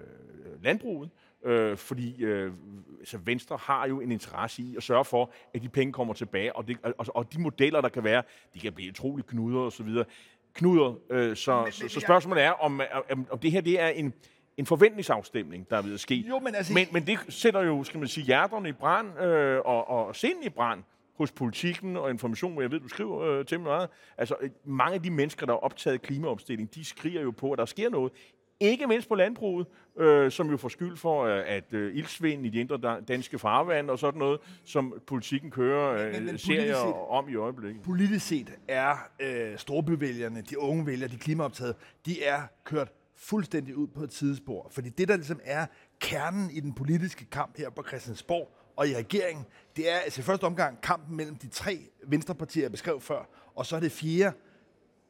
landbruget. 0.62 1.10
Øh, 1.46 1.78
fordi 1.78 2.24
øh, 2.24 2.54
altså 3.00 3.18
Venstre 3.18 3.58
har 3.62 3.88
jo 3.88 4.02
en 4.02 4.12
interesse 4.12 4.62
i 4.62 4.76
at 4.76 4.84
sørge 4.84 5.06
for, 5.06 5.32
at 5.54 5.62
de 5.62 5.70
penge 5.70 5.94
kommer 5.94 6.14
tilbage, 6.14 6.56
og, 6.56 6.68
det, 6.68 6.78
og, 6.84 7.06
og 7.16 7.34
de 7.34 7.42
modeller, 7.42 7.82
der 7.82 7.90
kan 7.90 8.04
være, 8.04 8.24
de 8.54 8.60
kan 8.60 8.74
blive 8.74 8.90
utrolig 8.90 9.26
knuder 9.26 9.60
og 9.60 9.72
så 9.72 9.84
videre. 9.84 10.06
Knuder, 10.54 10.96
øh, 11.10 11.36
så, 11.36 11.64
men, 11.64 11.72
så, 11.72 11.88
så 11.88 12.00
spørgsmålet 12.00 12.44
er, 12.44 12.52
om, 12.52 12.82
om, 13.12 13.28
om 13.32 13.40
det 13.40 13.52
her 13.52 13.62
det 13.62 13.82
er 13.82 13.88
en, 13.88 14.14
en 14.58 14.66
forventningsafstemning, 14.66 15.70
der 15.70 15.78
er 15.78 15.82
ved 15.82 15.94
at 15.94 16.00
ske. 16.00 16.16
Jo, 16.16 16.40
men, 16.40 16.56
altså, 16.56 16.74
men, 16.74 16.88
men 16.92 17.08
det 17.08 17.20
sætter 17.30 17.62
jo, 17.62 17.84
skal 17.84 18.00
man 18.00 18.08
sige, 18.08 18.26
hjerterne 18.26 18.70
i 18.70 18.72
brand 18.72 19.20
øh, 19.20 19.62
og, 19.66 19.88
og 19.88 20.16
sind 20.16 20.44
i 20.44 20.50
brand 20.50 20.84
hos 21.20 21.32
politikken 21.32 21.98
og 21.98 22.10
information, 22.10 22.54
hvor 22.54 22.62
jeg 22.62 22.72
ved, 22.72 22.80
du 22.80 22.88
skriver 22.88 23.22
øh, 23.22 23.46
til 23.46 23.60
meget. 23.60 23.90
Altså, 24.18 24.36
øh, 24.42 24.50
mange 24.66 24.96
af 24.96 25.04
de 25.04 25.12
mennesker, 25.12 25.46
der 25.46 25.54
er 25.54 25.58
optaget 25.58 25.94
af 25.94 26.02
klimaomstilling, 26.02 26.76
de 26.76 26.86
skriger 26.86 27.22
jo 27.22 27.32
på, 27.32 27.52
at 27.52 27.58
der 27.58 27.66
sker 27.66 27.90
noget. 27.90 28.12
Ikke 28.60 28.88
mindst 28.88 29.10
på 29.10 29.16
landbruget, 29.16 29.68
øh, 29.98 30.32
som 30.32 30.50
jo 30.50 30.58
får 30.58 30.70
skyld 30.70 30.98
for, 30.98 31.24
øh, 31.24 31.44
at 31.46 31.74
øh, 31.74 31.96
ildsvind 31.96 32.46
i 32.46 32.50
de 32.50 32.60
indre 32.60 33.02
danske 33.08 33.40
farvand 33.40 33.90
og 33.90 34.00
sådan 34.00 34.20
noget, 34.20 34.40
som 34.66 34.94
politikken 35.08 35.52
kører 35.52 36.08
øh, 36.08 36.14
men, 36.14 36.26
men 36.26 36.38
serier 36.38 36.76
set, 36.76 36.94
om 37.10 37.30
i 37.30 37.36
øjeblikket. 37.36 37.84
Politisk 37.84 38.28
set 38.28 38.52
er 38.68 38.96
øh, 39.20 39.58
storbyvælgerne, 39.58 40.42
de 40.42 40.60
unge 40.60 40.86
vælgere, 40.86 41.10
de 41.10 41.18
klimaoptaget, 41.18 41.76
de 42.06 42.24
er 42.24 42.42
kørt 42.64 42.92
fuldstændig 43.16 43.76
ud 43.76 43.88
på 43.88 44.04
et 44.04 44.10
tidsspor. 44.10 44.68
Fordi 44.72 44.90
det, 44.90 45.08
der 45.08 45.16
ligesom 45.16 45.40
er 45.44 45.66
kernen 46.00 46.50
i 46.52 46.60
den 46.60 46.74
politiske 46.74 47.26
kamp 47.26 47.58
her 47.58 47.70
på 47.70 47.84
Christiansborg, 47.88 48.56
og 48.80 48.88
i 48.88 48.96
regeringen, 48.96 49.46
det 49.76 49.92
er 49.92 49.98
altså 49.98 50.22
i 50.22 50.24
første 50.24 50.44
omgang 50.44 50.82
kampen 50.82 51.18
mellem 51.18 51.36
de 51.36 51.48
tre 51.48 51.80
venstrepartier, 52.08 52.64
jeg 52.64 52.72
beskrev 52.72 53.02
før, 53.02 53.24
og 53.56 53.66
så 53.66 53.76
er 53.76 53.80
det 53.80 53.92
fire, 53.92 54.32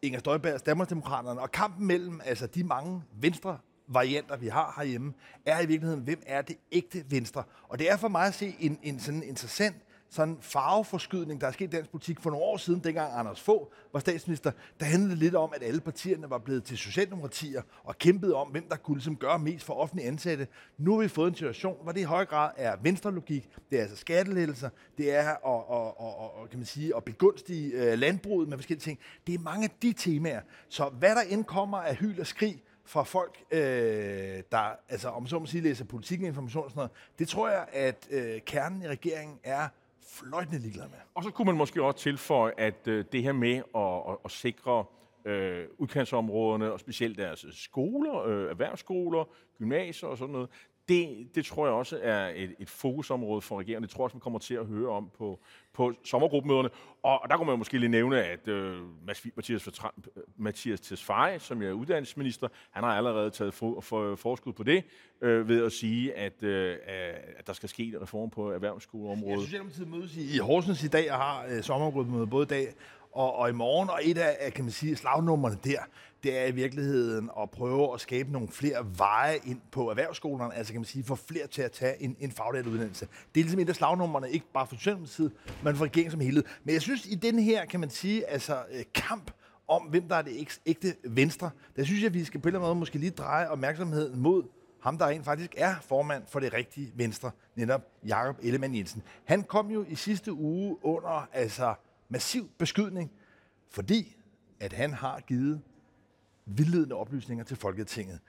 Inger 0.01 0.19
Støjbergs 0.19 0.61
Danmarksdemokraterne, 0.61 1.41
og 1.41 1.51
kampen 1.51 1.87
mellem 1.87 2.21
altså 2.25 2.47
de 2.47 2.63
mange 2.63 3.03
venstre 3.13 3.57
varianter, 3.87 4.37
vi 4.37 4.47
har 4.47 4.73
herhjemme, 4.77 5.13
er 5.45 5.61
i 5.61 5.65
virkeligheden, 5.65 6.03
hvem 6.03 6.21
er 6.25 6.41
det 6.41 6.57
ægte 6.71 7.03
venstre? 7.09 7.43
Og 7.63 7.79
det 7.79 7.91
er 7.91 7.97
for 7.97 8.07
mig 8.07 8.27
at 8.27 8.33
se 8.33 8.55
en, 8.59 8.79
en 8.83 8.99
sådan 8.99 9.23
interessant 9.23 9.75
sådan 10.09 10.37
farveforskydning, 10.41 11.41
der 11.41 11.47
er 11.47 11.51
sket 11.51 11.73
i 11.73 11.75
dansk 11.75 11.91
politik 11.91 12.19
for 12.19 12.29
nogle 12.29 12.45
år 12.45 12.57
siden, 12.57 12.79
dengang 12.83 13.13
Anders 13.13 13.41
Få 13.41 13.71
var 13.93 13.99
statsminister, 13.99 14.51
der 14.79 14.85
handlede 14.85 15.15
lidt 15.15 15.35
om, 15.35 15.51
at 15.55 15.63
alle 15.63 15.81
partierne 15.81 16.29
var 16.29 16.37
blevet 16.37 16.63
til 16.63 16.77
socialdemokratier 16.77 17.61
og 17.83 17.97
kæmpede 17.97 18.35
om, 18.35 18.47
hvem 18.47 18.69
der 18.69 18.75
kunne 18.75 18.97
ligesom 18.97 19.15
gøre 19.15 19.39
mest 19.39 19.65
for 19.65 19.73
offentlige 19.73 20.07
ansatte. 20.07 20.47
Nu 20.77 20.93
har 20.93 21.01
vi 21.01 21.07
fået 21.07 21.27
en 21.27 21.35
situation, 21.35 21.77
hvor 21.83 21.91
det 21.91 21.99
i 21.99 22.03
høj 22.03 22.25
grad 22.25 22.51
er 22.57 22.75
venstrelogik, 22.81 23.49
det 23.69 23.77
er 23.77 23.81
altså 23.81 23.97
skattelettelser, 23.97 24.69
det 24.97 25.15
er 25.15 25.29
at, 25.29 25.63
at, 25.71 26.43
at, 26.43 26.49
kan 26.49 26.59
man 26.59 26.65
sige, 26.65 26.95
at 26.95 27.03
begunstige 27.03 27.71
øh, 27.71 27.99
landbruget 27.99 28.49
med 28.49 28.57
forskellige 28.57 28.83
ting. 28.83 28.99
Det 29.27 29.35
er 29.35 29.39
mange 29.39 29.63
af 29.63 29.71
de 29.81 29.93
temaer. 29.93 30.41
Så 30.69 30.89
hvad 30.89 31.15
der 31.15 31.21
indkommer 31.21 31.77
af 31.77 31.95
hyl 31.95 32.19
og 32.19 32.27
skrig, 32.27 32.63
fra 32.89 33.03
folk, 33.03 33.43
øh, 33.51 33.59
der 34.51 34.75
altså, 34.89 35.09
om 35.09 35.27
så 35.27 35.39
må 35.39 35.45
sige, 35.45 35.61
læser 35.61 35.85
politik 35.85 36.21
og 36.21 36.27
information 36.27 36.63
og 36.63 36.71
sådan 36.71 36.79
noget, 36.79 36.91
det 37.19 37.27
tror 37.27 37.49
jeg, 37.49 37.65
at 37.73 38.07
øh, 38.11 38.41
kernen 38.45 38.81
i 38.81 38.87
regeringen 38.87 39.39
er 39.43 39.67
fløjtende 40.07 40.59
ligeglad 40.59 40.87
med. 40.87 40.97
Og 41.15 41.23
så 41.23 41.31
kunne 41.31 41.45
man 41.45 41.55
måske 41.55 41.83
også 41.83 41.99
tilføje, 41.99 42.53
at 42.57 42.87
øh, 42.87 43.05
det 43.11 43.23
her 43.23 43.31
med 43.31 43.55
at, 43.75 44.13
at, 44.13 44.17
at 44.25 44.31
sikre 44.31 44.85
øh, 45.25 45.67
udkantsområderne, 45.77 46.71
og 46.71 46.79
specielt 46.79 47.17
deres 47.17 47.45
skoler, 47.51 48.23
øh, 48.23 48.49
erhvervsskoler, 48.49 49.23
gymnasier 49.57 50.09
og 50.09 50.17
sådan 50.17 50.33
noget, 50.33 50.49
det, 50.89 51.35
det 51.35 51.45
tror 51.45 51.65
jeg 51.65 51.73
også 51.73 51.99
er 52.01 52.31
et, 52.35 52.55
et 52.59 52.69
fokusområde 52.69 53.41
for 53.41 53.59
regeringen. 53.59 53.83
Det 53.83 53.89
tror 53.89 54.01
jeg 54.01 54.03
også, 54.03 54.15
vi 54.15 54.19
kommer 54.19 54.39
til 54.39 54.53
at 54.53 54.65
høre 54.65 54.89
om 54.89 55.11
på, 55.17 55.39
på 55.73 55.93
sommergruppemøderne. 56.03 56.69
Og, 57.03 57.21
og 57.23 57.29
der 57.29 57.37
kunne 57.37 57.47
man 57.47 57.57
måske 57.57 57.77
lige 57.77 57.89
nævne, 57.89 58.23
at 58.23 58.47
øh, 58.47 58.77
Mathias, 59.35 59.69
Mathias 60.37 60.79
Tesfaye, 60.81 61.39
som 61.39 61.61
er 61.61 61.71
uddannelsesminister, 61.71 62.47
han 62.71 62.83
har 62.83 62.91
allerede 62.91 63.29
taget 63.29 63.53
for, 63.53 63.81
for, 63.81 64.15
forskud 64.15 64.53
på 64.53 64.63
det, 64.63 64.83
øh, 65.21 65.47
ved 65.47 65.65
at 65.65 65.71
sige, 65.71 66.13
at, 66.13 66.43
øh, 66.43 66.77
at 67.37 67.47
der 67.47 67.53
skal 67.53 67.69
ske 67.69 67.83
en 67.83 68.01
reform 68.01 68.29
på 68.29 68.51
erhvervsskoleområdet. 68.51 69.39
Ja, 69.39 69.45
Socialdemokratiet 69.45 69.87
mødes 69.87 70.15
i, 70.15 70.35
i 70.35 70.37
Horsens 70.37 70.83
i 70.83 70.87
dag 70.87 71.11
og 71.11 71.17
har 71.17 71.45
øh, 71.49 71.63
sommergruppemøde 71.63 72.27
både 72.27 72.43
i 72.43 72.47
dag 72.47 72.73
og, 73.11 73.35
og 73.35 73.49
i 73.49 73.53
morgen. 73.53 73.89
Og 73.89 73.99
et 74.03 74.17
af, 74.17 74.53
kan 74.53 74.63
man 74.63 74.71
sige, 74.71 74.95
slagnummerne 74.95 75.57
der, 75.63 75.79
det 76.23 76.37
er 76.37 76.45
i 76.45 76.51
virkeligheden 76.51 77.29
at 77.41 77.49
prøve 77.49 77.93
at 77.93 78.01
skabe 78.01 78.31
nogle 78.31 78.47
flere 78.47 78.85
veje 78.97 79.37
ind 79.45 79.61
på 79.71 79.89
erhvervsskolerne, 79.89 80.55
altså 80.55 80.73
kan 80.73 80.79
man 80.79 80.85
sige, 80.85 81.03
få 81.03 81.15
flere 81.15 81.47
til 81.47 81.61
at 81.61 81.71
tage 81.71 82.03
en, 82.03 82.15
en 82.19 82.31
faglært 82.31 82.65
uddannelse. 82.65 83.07
Det 83.35 83.41
er 83.41 83.43
ligesom 83.43 83.59
et 83.59 83.69
af 83.69 83.75
slagnummerne, 83.75 84.31
ikke 84.31 84.45
bare 84.53 84.67
for 84.67 84.75
Socialdemokratiet, 84.75 85.31
men 85.63 85.75
for 85.75 85.85
regeringen 85.85 86.11
som 86.11 86.19
helhed. 86.19 86.43
Men 86.63 86.73
jeg 86.73 86.81
synes, 86.81 87.05
i 87.05 87.15
den 87.15 87.39
her, 87.39 87.65
kan 87.65 87.79
man 87.79 87.89
sige, 87.89 88.29
altså 88.29 88.63
øh, 88.71 88.83
kamp 88.93 89.31
om, 89.67 89.81
hvem 89.81 90.07
der 90.07 90.15
er 90.15 90.21
det 90.21 90.59
ægte 90.65 90.95
venstre, 91.03 91.49
der 91.75 91.83
synes 91.83 92.01
jeg, 92.01 92.07
at 92.07 92.13
vi 92.13 92.23
skal 92.23 92.39
på 92.39 92.47
en 92.47 92.49
eller 92.49 92.59
anden 92.59 92.69
måde 92.69 92.79
måske 92.79 92.97
lige 92.97 93.11
dreje 93.11 93.47
opmærksomheden 93.47 94.19
mod 94.19 94.43
ham, 94.81 94.97
der 94.97 95.07
rent 95.07 95.25
faktisk 95.25 95.53
er 95.57 95.75
formand 95.81 96.23
for 96.27 96.39
det 96.39 96.53
rigtige 96.53 96.91
venstre, 96.95 97.31
netop 97.55 97.81
Jakob 98.07 98.39
Ellemann 98.41 98.75
Jensen. 98.75 99.03
Han 99.25 99.43
kom 99.43 99.71
jo 99.71 99.85
i 99.89 99.95
sidste 99.95 100.33
uge 100.33 100.85
under 100.85 101.27
altså 101.33 101.73
massiv 102.09 102.49
beskydning, 102.57 103.11
fordi 103.69 104.15
at 104.59 104.73
han 104.73 104.93
har 104.93 105.19
givet 105.19 105.61
vildledende 106.57 106.95
oplysninger 106.95 107.45
til 107.45 107.57
Folketinget. 107.57 108.19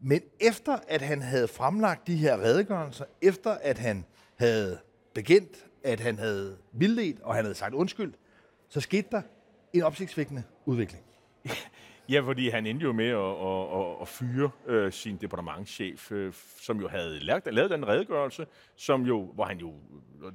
Men 0.00 0.20
efter 0.40 0.78
at 0.88 1.02
han 1.02 1.22
havde 1.22 1.48
fremlagt 1.48 2.06
de 2.06 2.16
her 2.16 2.36
redegørelser, 2.36 3.04
efter 3.22 3.50
at 3.50 3.78
han 3.78 4.04
havde 4.36 4.78
bekendt, 5.14 5.66
at 5.84 6.00
han 6.00 6.18
havde 6.18 6.56
vildledt, 6.72 7.20
og 7.20 7.34
han 7.34 7.44
havde 7.44 7.54
sagt 7.54 7.74
undskyld, 7.74 8.12
så 8.68 8.80
skete 8.80 9.08
der 9.10 9.22
en 9.72 9.82
opsigtsvækkende 9.82 10.42
udvikling. 10.66 11.04
Ja, 12.08 12.20
fordi 12.20 12.48
han 12.48 12.66
endte 12.66 12.84
jo 12.84 12.92
med 12.92 13.08
at, 13.08 13.18
at, 13.18 13.80
at, 13.80 14.00
at 14.00 14.08
fyre 14.08 14.50
øh, 14.66 14.92
sin 14.92 15.16
departementschef, 15.16 16.12
øh, 16.12 16.32
som 16.60 16.80
jo 16.80 16.88
havde 16.88 17.20
lavet, 17.20 17.54
lavet 17.54 17.70
den 17.70 17.88
redegørelse, 17.88 18.46
som 18.76 19.02
jo, 19.02 19.30
hvor 19.34 19.44
han 19.44 19.58
jo, 19.58 19.72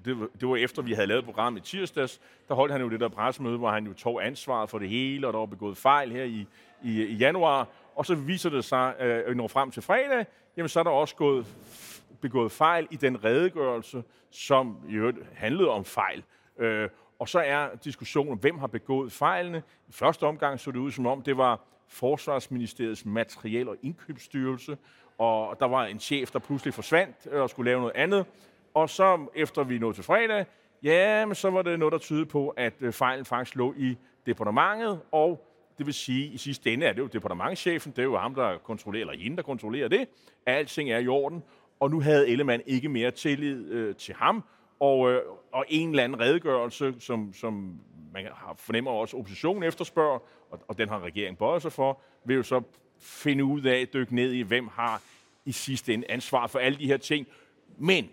det, 0.05 0.17
det 0.39 0.47
var 0.47 0.55
efter 0.55 0.81
vi 0.81 0.93
havde 0.93 1.07
lavet 1.07 1.25
programmet 1.25 1.61
i 1.61 1.63
tirsdags, 1.63 2.21
der 2.47 2.55
holdt 2.55 2.71
han 2.71 2.81
jo 2.81 2.89
det 2.89 2.99
der 2.99 3.09
pressemøde, 3.09 3.57
hvor 3.57 3.71
han 3.71 3.85
jo 3.85 3.93
tog 3.93 4.25
ansvaret 4.25 4.69
for 4.69 4.79
det 4.79 4.89
hele, 4.89 5.27
og 5.27 5.33
der 5.33 5.39
var 5.39 5.45
begået 5.45 5.77
fejl 5.77 6.11
her 6.11 6.23
i, 6.23 6.47
i, 6.83 7.03
i 7.03 7.15
januar, 7.15 7.67
og 7.95 8.05
så 8.05 8.15
viser 8.15 8.49
det 8.49 8.65
sig, 8.65 8.95
øh, 8.99 9.35
når 9.35 9.47
frem 9.47 9.71
til 9.71 9.83
fredag, 9.83 10.25
jamen 10.57 10.69
så 10.69 10.79
er 10.79 10.83
der 10.83 10.91
også 10.91 11.15
gået, 11.15 11.45
begået 12.21 12.51
fejl 12.51 12.87
i 12.91 12.95
den 12.95 13.23
redegørelse, 13.23 14.03
som 14.31 14.77
jo 14.87 15.13
handlede 15.33 15.69
om 15.69 15.85
fejl. 15.85 16.23
Øh, 16.57 16.89
og 17.19 17.29
så 17.29 17.39
er 17.39 17.67
diskussionen, 17.83 18.37
hvem 18.37 18.57
har 18.57 18.67
begået 18.67 19.11
fejlene. 19.11 19.63
I 19.87 19.91
første 19.91 20.23
omgang 20.23 20.59
så 20.59 20.71
det 20.71 20.79
ud 20.79 20.91
som 20.91 21.05
om, 21.05 21.21
det 21.21 21.37
var 21.37 21.59
Forsvarsministeriets 21.87 23.05
materiel- 23.05 23.69
og 23.69 23.75
indkøbsstyrelse, 23.83 24.77
og 25.17 25.59
der 25.59 25.65
var 25.65 25.85
en 25.85 25.99
chef, 25.99 26.31
der 26.31 26.39
pludselig 26.39 26.73
forsvandt 26.73 27.15
øh, 27.31 27.41
og 27.41 27.49
skulle 27.49 27.71
lave 27.71 27.79
noget 27.79 27.95
andet. 27.95 28.25
Og 28.73 28.89
så 28.89 29.25
efter 29.35 29.63
vi 29.63 29.77
nåede 29.77 29.95
til 29.95 30.03
fredag, 30.03 30.45
ja, 30.83 31.25
men 31.25 31.35
så 31.35 31.49
var 31.49 31.61
det 31.61 31.79
noget, 31.79 31.91
der 31.91 31.97
tydede 31.97 32.25
på, 32.25 32.49
at 32.49 32.73
øh, 32.79 32.93
fejlen 32.93 33.25
faktisk 33.25 33.55
lå 33.55 33.73
i 33.77 33.97
departementet, 34.25 35.01
og 35.11 35.48
det 35.79 35.85
vil 35.85 35.93
sige, 35.93 36.27
at 36.27 36.33
i 36.33 36.37
sidste 36.37 36.73
ende 36.73 36.85
er 36.85 36.93
det 36.93 36.99
jo 36.99 37.07
departementchefen, 37.07 37.91
det 37.91 37.99
er 37.99 38.03
jo 38.03 38.17
ham, 38.17 38.35
der 38.35 38.57
kontrollerer, 38.57 39.01
eller 39.01 39.23
hende, 39.23 39.37
der 39.37 39.43
kontrollerer 39.43 39.87
det, 39.87 40.07
alting 40.45 40.91
er 40.91 40.97
i 40.97 41.07
orden, 41.07 41.43
og 41.79 41.91
nu 41.91 42.01
havde 42.01 42.29
Ellemann 42.29 42.63
ikke 42.65 42.89
mere 42.89 43.11
tillid 43.11 43.71
øh, 43.71 43.95
til 43.95 44.15
ham, 44.15 44.43
og, 44.79 45.11
øh, 45.11 45.21
og 45.51 45.65
en 45.67 45.89
eller 45.89 46.03
anden 46.03 46.19
redegørelse, 46.19 46.95
som, 46.99 47.33
som 47.33 47.79
man 48.13 48.25
har 48.25 48.55
fornemmer 48.57 48.91
også 48.91 49.17
oppositionen 49.17 49.63
efterspørger, 49.63 50.19
og, 50.51 50.59
og 50.67 50.77
den 50.77 50.89
har 50.89 50.99
regeringen 50.99 51.35
bøjet 51.35 51.61
sig 51.61 51.71
for, 51.71 52.01
vil 52.25 52.35
jo 52.35 52.43
så 52.43 52.61
finde 52.99 53.43
ud 53.43 53.61
af, 53.61 53.87
dykke 53.93 54.15
ned 54.15 54.31
i, 54.31 54.41
hvem 54.41 54.67
har 54.67 55.01
i 55.45 55.51
sidste 55.51 55.93
ende 55.93 56.11
ansvar 56.11 56.47
for 56.47 56.59
alle 56.59 56.79
de 56.79 56.87
her 56.87 56.97
ting. 56.97 57.27
Men 57.77 58.09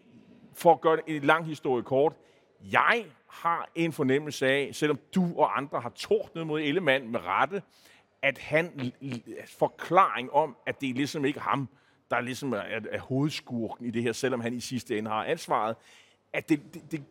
for 0.54 0.72
at 0.72 0.80
gøre 0.80 1.10
en 1.10 1.22
lang 1.22 1.46
historie 1.46 1.82
kort, 1.82 2.12
jeg 2.60 3.04
har 3.28 3.68
en 3.74 3.92
fornemmelse 3.92 4.46
af, 4.46 4.70
selvom 4.72 4.98
du 5.14 5.34
og 5.36 5.56
andre 5.56 5.80
har 5.80 5.90
tordnet 5.90 6.46
mod 6.46 6.60
Ellemann 6.60 7.12
med 7.12 7.20
rette, 7.24 7.62
at 8.22 8.38
han 8.38 8.92
forklaring 9.58 10.32
om, 10.32 10.56
at 10.66 10.80
det 10.80 10.90
er 10.90 10.94
ligesom 10.94 11.24
ikke 11.24 11.40
ham, 11.40 11.68
der 12.10 12.20
ligesom 12.20 12.52
er, 12.52 12.80
er 12.90 13.00
hovedskurken 13.00 13.86
i 13.86 13.90
det 13.90 14.02
her, 14.02 14.12
selvom 14.12 14.40
han 14.40 14.54
i 14.54 14.60
sidste 14.60 14.98
ende 14.98 15.10
har 15.10 15.24
ansvaret, 15.24 15.76
at 16.32 16.48
det, 16.48 16.74
det, 16.74 16.92
det, 16.92 17.04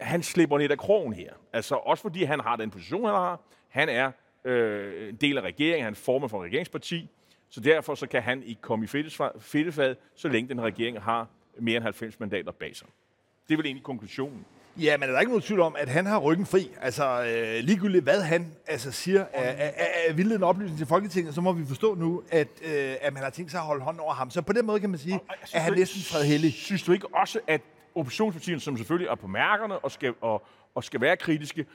han 0.00 0.22
slipper 0.22 0.58
lidt 0.58 0.72
af 0.72 0.78
krogen 0.78 1.12
her. 1.12 1.32
Altså 1.52 1.74
også 1.74 2.02
fordi 2.02 2.24
han 2.24 2.40
har 2.40 2.56
den 2.56 2.70
position, 2.70 3.04
han 3.04 3.14
har. 3.14 3.40
Han 3.68 3.88
er 3.88 4.12
øh, 4.44 5.08
en 5.08 5.16
del 5.16 5.38
af 5.38 5.42
regeringen, 5.42 5.84
han 5.84 5.94
former 5.94 6.28
for 6.28 6.44
regeringsparti, 6.44 7.08
så 7.48 7.60
derfor 7.60 7.94
så 7.94 8.06
kan 8.06 8.22
han 8.22 8.42
ikke 8.42 8.60
komme 8.60 8.84
i 8.84 8.88
fedtefad, 9.40 9.96
så 10.14 10.28
længe 10.28 10.48
den 10.48 10.60
regering 10.60 11.02
har 11.02 11.28
mere 11.58 11.76
end 11.76 11.84
90 11.84 12.20
mandater 12.20 12.52
bag 12.52 12.76
sig. 12.76 12.88
Det 13.48 13.54
er 13.54 13.56
vel 13.56 13.66
egentlig 13.66 13.84
konklusionen. 13.84 14.44
Ja, 14.78 14.96
men 14.96 15.08
er 15.08 15.12
der 15.12 15.20
ikke 15.20 15.30
nogen 15.30 15.42
tvivl 15.42 15.60
om, 15.60 15.76
at 15.78 15.88
han 15.88 16.06
har 16.06 16.18
ryggen 16.18 16.46
fri? 16.46 16.70
Altså, 16.80 17.24
øh, 17.24 17.64
ligegyldigt 17.64 18.04
hvad 18.04 18.22
han 18.22 18.54
altså, 18.66 18.90
siger 18.90 19.24
af, 19.32 19.54
af, 19.58 19.88
af 20.08 20.16
vildledende 20.16 20.46
oplysning 20.46 20.78
til 20.78 20.86
Folketinget, 20.86 21.34
så 21.34 21.40
må 21.40 21.52
vi 21.52 21.64
forstå 21.66 21.94
nu, 21.94 22.22
at, 22.30 22.48
øh, 22.64 22.94
at 23.00 23.12
man 23.12 23.22
har 23.22 23.30
tænkt 23.30 23.50
sig 23.50 23.60
at 23.60 23.66
holde 23.66 23.84
hånden 23.84 24.00
over 24.00 24.14
ham. 24.14 24.30
Så 24.30 24.42
på 24.42 24.52
den 24.52 24.66
måde 24.66 24.80
kan 24.80 24.90
man 24.90 24.98
sige, 24.98 25.20
at 25.52 25.62
han 25.62 25.72
næsten 25.72 26.02
fredhellig. 26.02 26.52
Synes 26.52 26.82
du 26.82 26.92
ikke 26.92 27.14
også, 27.14 27.40
at 27.46 27.60
oppositionspartierne, 27.94 28.60
som 28.60 28.76
selvfølgelig 28.76 29.08
er 29.08 29.14
på 29.14 29.26
mærkerne 29.26 29.78
og 29.78 29.90
skal, 29.90 30.14
og, 30.20 30.46
og 30.74 30.84
skal 30.84 31.00
være 31.00 31.16
kritiske, 31.16 31.66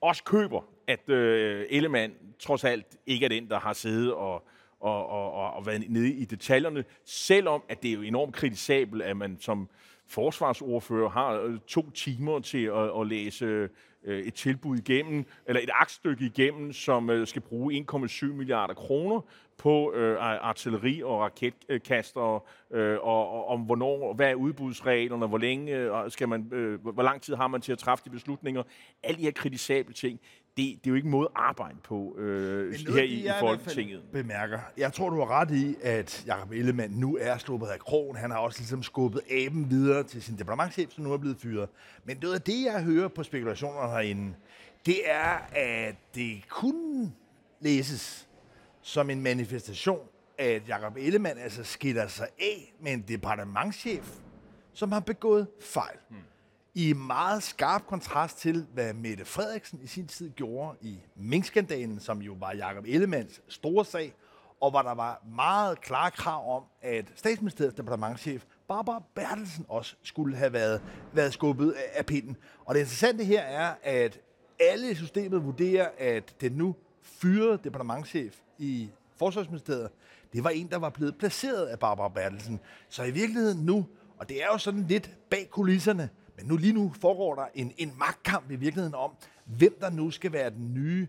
også 0.00 0.24
køber, 0.24 0.60
at 0.88 1.08
øh, 1.08 1.66
Ellemann 1.70 2.12
trods 2.38 2.64
alt 2.64 2.86
ikke 3.06 3.24
er 3.24 3.28
den, 3.28 3.48
der 3.48 3.60
har 3.60 3.72
siddet 3.72 4.12
og, 4.12 4.44
og, 4.80 5.06
og, 5.08 5.32
og, 5.32 5.52
og 5.52 5.66
været 5.66 5.84
nede 5.88 6.12
i 6.12 6.24
detaljerne, 6.24 6.84
selvom 7.04 7.62
at 7.68 7.82
det 7.82 7.88
er 7.88 7.94
jo 7.94 8.02
enormt 8.02 8.34
kritisabelt, 8.34 9.02
at 9.02 9.16
man 9.16 9.36
som 9.40 9.68
forsvarsordfører 10.08 11.08
har 11.08 11.32
øh, 11.32 11.58
to 11.66 11.90
timer 11.90 12.40
til 12.40 12.64
at, 12.64 13.00
at 13.00 13.06
læse 13.06 13.68
øh, 14.04 14.20
et 14.20 14.34
tilbud 14.34 14.78
igennem, 14.78 15.24
eller 15.46 15.62
et 15.62 15.70
aktstykke 15.72 16.24
igennem, 16.24 16.72
som 16.72 17.10
øh, 17.10 17.26
skal 17.26 17.42
bruge 17.42 17.86
1,7 17.92 18.26
milliarder 18.26 18.74
kroner 18.74 19.20
på 19.58 19.92
øh, 19.92 20.16
artilleri 20.20 21.02
og 21.02 21.20
raketkaster, 21.20 22.44
øh, 22.70 22.98
og, 23.00 23.30
og 23.30 23.48
om 23.48 23.60
hvornår, 23.60 24.14
hvad 24.14 24.30
er 24.30 24.34
udbudsreglerne, 24.34 25.26
hvor 25.26 25.38
længe 25.38 25.76
øh, 25.76 26.10
skal 26.10 26.28
man, 26.28 26.48
øh, 26.52 26.80
hvor 26.80 27.02
lang 27.02 27.22
tid 27.22 27.34
har 27.34 27.48
man 27.48 27.60
til 27.60 27.72
at 27.72 27.78
træffe 27.78 28.04
de 28.04 28.10
beslutninger. 28.10 28.62
Alle 29.02 29.18
de 29.18 29.22
her 29.22 29.30
kritisable 29.30 29.94
ting, 29.94 30.20
det, 30.56 30.78
det 30.84 30.86
er 30.86 30.90
jo 30.90 30.94
ikke 30.94 31.06
en 31.06 31.10
måde 31.10 31.26
at 31.36 31.42
arbejde 31.42 31.76
på 31.84 32.16
øh, 32.18 32.74
her 32.88 33.02
i, 33.02 33.26
i 33.26 33.30
Folketinget. 33.40 34.02
bemærker. 34.12 34.58
Jeg 34.76 34.92
tror, 34.92 35.10
du 35.10 35.16
har 35.16 35.40
ret 35.40 35.50
i, 35.50 35.76
at 35.82 36.24
Jacob 36.26 36.52
Ellemann 36.52 36.94
nu 36.94 37.16
er 37.20 37.38
sluppet 37.38 37.66
af 37.66 37.78
krogen. 37.78 38.16
Han 38.16 38.30
har 38.30 38.38
også 38.38 38.60
ligesom 38.60 38.82
skubbet 38.82 39.20
aben 39.30 39.70
videre 39.70 40.02
til 40.02 40.22
sin 40.22 40.38
departementchef, 40.38 40.90
som 40.90 41.04
nu 41.04 41.12
er 41.12 41.18
blevet 41.18 41.36
fyret. 41.40 41.68
Men 42.04 42.16
det 42.20 42.34
er 42.34 42.38
det, 42.38 42.64
jeg 42.64 42.82
hører 42.82 43.08
på 43.08 43.22
spekulationerne 43.22 43.90
herinde. 43.92 44.34
Det 44.86 45.10
er, 45.10 45.48
at 45.52 45.94
det 46.14 46.48
kunne 46.48 47.12
læses 47.60 48.28
som 48.82 49.10
en 49.10 49.22
manifestation 49.22 50.00
at 50.38 50.68
Jacob 50.68 50.96
Ellemann 50.96 51.38
altså 51.38 51.64
skiller 51.64 52.06
sig 52.06 52.28
af 52.40 52.74
med 52.80 52.92
en 52.92 53.04
departementchef, 53.08 54.18
som 54.72 54.92
har 54.92 55.00
begået 55.00 55.46
fejl. 55.60 55.96
Hmm. 56.08 56.18
I 56.74 56.92
meget 56.92 57.42
skarp 57.42 57.86
kontrast 57.86 58.38
til, 58.38 58.66
hvad 58.74 58.94
Mette 58.94 59.24
Frederiksen 59.24 59.80
i 59.82 59.86
sin 59.86 60.06
tid 60.06 60.30
gjorde 60.30 60.78
i 60.80 60.98
minkskandalen, 61.16 62.00
som 62.00 62.22
jo 62.22 62.36
var 62.40 62.54
Jakob 62.54 62.84
Ellemands 62.86 63.40
store 63.48 63.84
sag, 63.84 64.14
og 64.60 64.70
hvor 64.70 64.82
der 64.82 64.94
var 64.94 65.22
meget 65.34 65.80
klare 65.80 66.10
krav 66.10 66.56
om, 66.56 66.62
at 66.82 67.12
statsministeriets 67.14 67.76
departementchef 67.76 68.44
Barbara 68.68 69.02
Bertelsen 69.14 69.66
også 69.68 69.96
skulle 70.02 70.36
have 70.36 70.52
været, 70.52 70.82
været 71.12 71.32
skubbet 71.32 71.70
af, 71.72 71.90
af 71.94 72.06
pinden. 72.06 72.36
Og 72.64 72.74
det 72.74 72.80
interessante 72.80 73.24
her 73.24 73.42
er, 73.42 73.74
at 73.82 74.20
alle 74.60 74.90
i 74.90 74.94
systemet 74.94 75.44
vurderer, 75.44 75.88
at 75.98 76.34
den 76.40 76.52
nu 76.52 76.74
fyrede 77.02 77.58
departementchef 77.64 78.36
i 78.58 78.90
Forsvarsministeriet, 79.16 79.90
det 80.32 80.44
var 80.44 80.50
en, 80.50 80.70
der 80.70 80.78
var 80.78 80.90
blevet 80.90 81.18
placeret 81.18 81.66
af 81.66 81.78
Barbara 81.78 82.08
Bertelsen. 82.08 82.60
Så 82.88 83.02
i 83.02 83.10
virkeligheden 83.10 83.64
nu, 83.64 83.86
og 84.18 84.28
det 84.28 84.42
er 84.42 84.46
jo 84.46 84.58
sådan 84.58 84.86
lidt 84.88 85.10
bag 85.30 85.48
kulisserne, 85.50 86.10
men 86.36 86.46
nu 86.46 86.56
lige 86.56 86.72
nu 86.72 86.92
foregår 87.00 87.34
der 87.34 87.46
en, 87.54 87.72
en 87.78 87.92
magtkamp 87.98 88.50
i 88.50 88.56
virkeligheden 88.56 88.94
om, 88.94 89.10
hvem 89.44 89.76
der 89.80 89.90
nu 89.90 90.10
skal 90.10 90.32
være 90.32 90.50
den 90.50 90.74
nye 90.74 91.06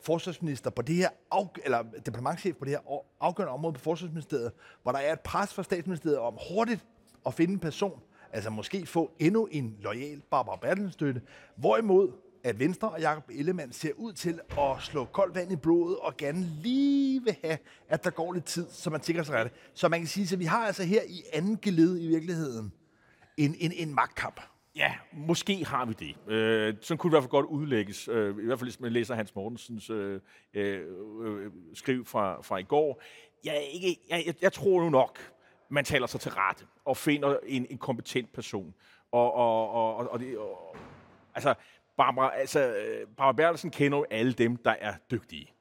forsvarsminister 0.00 0.70
på 0.70 0.82
det 0.82 0.94
her, 0.94 1.08
af, 1.32 1.48
eller 1.64 1.82
departementchef 2.06 2.56
på 2.56 2.64
det 2.64 2.70
her 2.70 3.04
afgørende 3.20 3.52
område 3.52 3.72
på 3.74 3.80
forsvarsministeriet, 3.80 4.52
hvor 4.82 4.92
der 4.92 4.98
er 4.98 5.12
et 5.12 5.20
pres 5.20 5.54
fra 5.54 5.62
statsministeriet 5.62 6.18
om 6.18 6.34
hurtigt 6.50 6.84
at 7.26 7.34
finde 7.34 7.52
en 7.52 7.60
person, 7.60 8.00
altså 8.32 8.50
måske 8.50 8.86
få 8.86 9.10
endnu 9.18 9.48
en 9.50 9.76
lojal 9.80 10.22
Barbara 10.30 10.56
Bertelsen 10.56 10.92
støtte, 10.92 11.22
hvorimod 11.56 12.12
at 12.44 12.58
Venstre 12.58 12.90
og 12.90 13.00
Jakob 13.00 13.30
Ellemann 13.30 13.72
ser 13.72 13.92
ud 13.96 14.12
til 14.12 14.40
at 14.58 14.76
slå 14.80 15.04
koldt 15.04 15.34
vand 15.34 15.52
i 15.52 15.56
blodet 15.56 15.96
og 15.98 16.16
gerne 16.16 16.40
lige 16.40 17.22
vil 17.24 17.36
have, 17.44 17.58
at 17.88 18.04
der 18.04 18.10
går 18.10 18.32
lidt 18.32 18.44
tid, 18.44 18.66
så 18.70 18.90
man 18.90 19.00
tænker 19.00 19.22
sig 19.22 19.34
rette. 19.34 19.50
Så 19.74 19.88
man 19.88 20.00
kan 20.00 20.08
sige, 20.08 20.34
at 20.34 20.38
vi 20.38 20.44
har 20.44 20.66
altså 20.66 20.82
her 20.82 21.02
i 21.02 21.22
anden 21.32 21.58
geled 21.62 22.00
i 22.00 22.06
virkeligheden 22.06 22.72
en, 23.36 23.54
en, 23.58 23.72
en 23.72 23.94
magtkamp. 23.94 24.40
Ja, 24.76 24.94
måske 25.12 25.64
har 25.64 25.84
vi 25.84 25.92
det. 25.92 26.32
Øh, 26.32 26.74
sådan 26.80 26.98
kunne 26.98 27.10
det 27.10 27.12
i 27.12 27.16
hvert 27.16 27.22
fald 27.22 27.30
godt 27.30 27.46
udlægges. 27.46 28.08
Øh, 28.08 28.38
I 28.38 28.46
hvert 28.46 28.58
fald 28.58 28.70
hvis 28.70 28.80
man 28.80 28.92
læser 28.92 29.14
Hans 29.14 29.34
Mortensens 29.34 29.90
øh, 29.90 30.20
øh, 30.54 30.82
øh, 31.22 31.52
skriv 31.74 32.04
fra, 32.04 32.42
fra 32.42 32.56
i 32.56 32.62
går. 32.62 33.02
Jeg, 33.44 33.62
ikke, 33.72 34.00
jeg, 34.10 34.22
jeg, 34.26 34.34
jeg 34.42 34.52
tror 34.52 34.80
nu 34.80 34.90
nok, 34.90 35.32
man 35.68 35.84
taler 35.84 36.06
sig 36.06 36.20
til 36.20 36.32
rette 36.32 36.64
og 36.84 36.96
finder 36.96 37.36
en, 37.46 37.66
en 37.70 37.78
kompetent 37.78 38.32
person. 38.32 38.74
Og, 39.12 39.34
og, 39.34 39.70
og, 39.70 39.96
og, 39.96 40.10
og, 40.10 40.20
det, 40.20 40.38
og 40.38 40.76
altså, 41.34 41.54
Barbara, 41.96 42.36
altså, 42.36 42.60
øh, 42.60 43.06
Barbara 43.06 43.32
Bertelsen 43.32 43.70
kender 43.70 43.98
jo 43.98 44.06
alle 44.10 44.32
dem, 44.32 44.56
der 44.56 44.74
er 44.80 44.94
dygtige. 45.10 45.53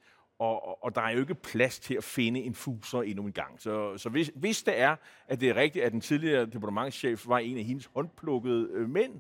Og, 0.44 0.84
og, 0.84 0.96
der 0.96 1.02
er 1.02 1.12
jo 1.12 1.20
ikke 1.20 1.36
plads 1.36 1.80
til 1.80 1.94
at 1.94 2.04
finde 2.04 2.40
en 2.40 2.56
fuser 2.56 3.02
endnu 3.02 3.26
en 3.26 3.32
gang. 3.32 3.62
Så, 3.62 3.98
så 3.98 4.10
hvis, 4.10 4.32
hvis 4.36 4.64
det 4.64 4.80
er, 4.80 4.96
at 5.28 5.42
det 5.42 5.50
er 5.50 5.56
rigtigt, 5.56 5.86
at 5.86 5.92
den 5.92 6.02
tidligere 6.02 6.46
departementschef 6.46 7.28
var 7.28 7.38
en 7.38 7.58
af 7.58 7.64
hendes 7.64 7.86
håndplukkede 7.86 8.70
øh, 8.72 8.90
mænd, 8.90 9.14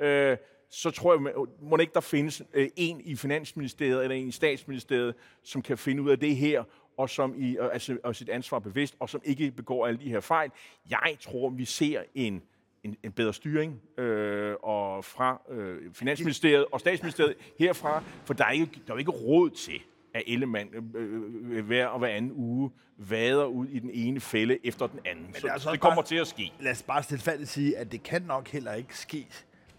øh, 0.00 0.36
så 0.70 0.90
tror 0.90 1.12
jeg, 1.14 1.46
må 1.62 1.76
ikke 1.76 1.94
der 1.94 2.00
findes 2.00 2.42
øh, 2.54 2.68
en 2.76 3.00
i 3.00 3.16
Finansministeriet 3.16 4.02
eller 4.02 4.16
en 4.16 4.28
i 4.28 4.32
Statsministeriet, 4.32 5.14
som 5.42 5.62
kan 5.62 5.78
finde 5.78 6.02
ud 6.02 6.10
af 6.10 6.18
det 6.18 6.36
her, 6.36 6.64
og 6.96 7.10
som 7.10 7.34
i 7.38 7.56
altså, 7.72 7.98
og 8.04 8.16
sit 8.16 8.28
ansvar 8.28 8.58
bevidst, 8.58 8.96
og 9.00 9.10
som 9.10 9.20
ikke 9.24 9.50
begår 9.50 9.86
alle 9.86 10.00
de 10.00 10.10
her 10.10 10.20
fejl. 10.20 10.50
Jeg 10.90 11.16
tror, 11.20 11.50
vi 11.50 11.64
ser 11.64 12.02
en 12.14 12.42
en, 12.84 12.96
en 13.02 13.12
bedre 13.12 13.32
styring 13.32 13.80
øh, 13.98 14.54
og 14.62 15.04
fra 15.04 15.42
øh, 15.50 15.94
Finansministeriet 15.94 16.66
og 16.72 16.80
Statsministeriet 16.80 17.34
herfra, 17.58 18.02
for 18.24 18.34
der 18.34 18.44
er 18.44 18.54
jo, 18.54 18.64
der 18.64 18.92
er 18.92 18.94
jo 18.94 18.98
ikke 18.98 19.10
råd 19.10 19.50
til, 19.50 19.80
at 20.16 20.22
Ellemann 20.26 20.68
øh, 20.94 21.58
øh, 21.58 21.66
hver 21.66 21.86
og 21.86 21.98
hver 21.98 22.08
anden 22.08 22.32
uge 22.34 22.70
vader 22.98 23.44
ud 23.44 23.66
i 23.66 23.78
den 23.78 23.90
ene 23.92 24.20
fælde 24.20 24.58
efter 24.64 24.86
den 24.86 25.00
anden. 25.04 25.24
Men 25.24 25.34
Så 25.34 25.46
altså 25.46 25.72
det 25.72 25.80
kommer 25.80 26.02
bare, 26.02 26.06
til 26.06 26.16
at 26.16 26.26
ske. 26.26 26.52
Lad 26.60 26.72
os 26.72 26.82
bare 26.82 27.02
stilfærdigt 27.02 27.48
sige, 27.48 27.76
at 27.76 27.92
det 27.92 28.02
kan 28.02 28.22
nok 28.22 28.48
heller 28.48 28.72
ikke 28.72 28.98
ske 28.98 29.26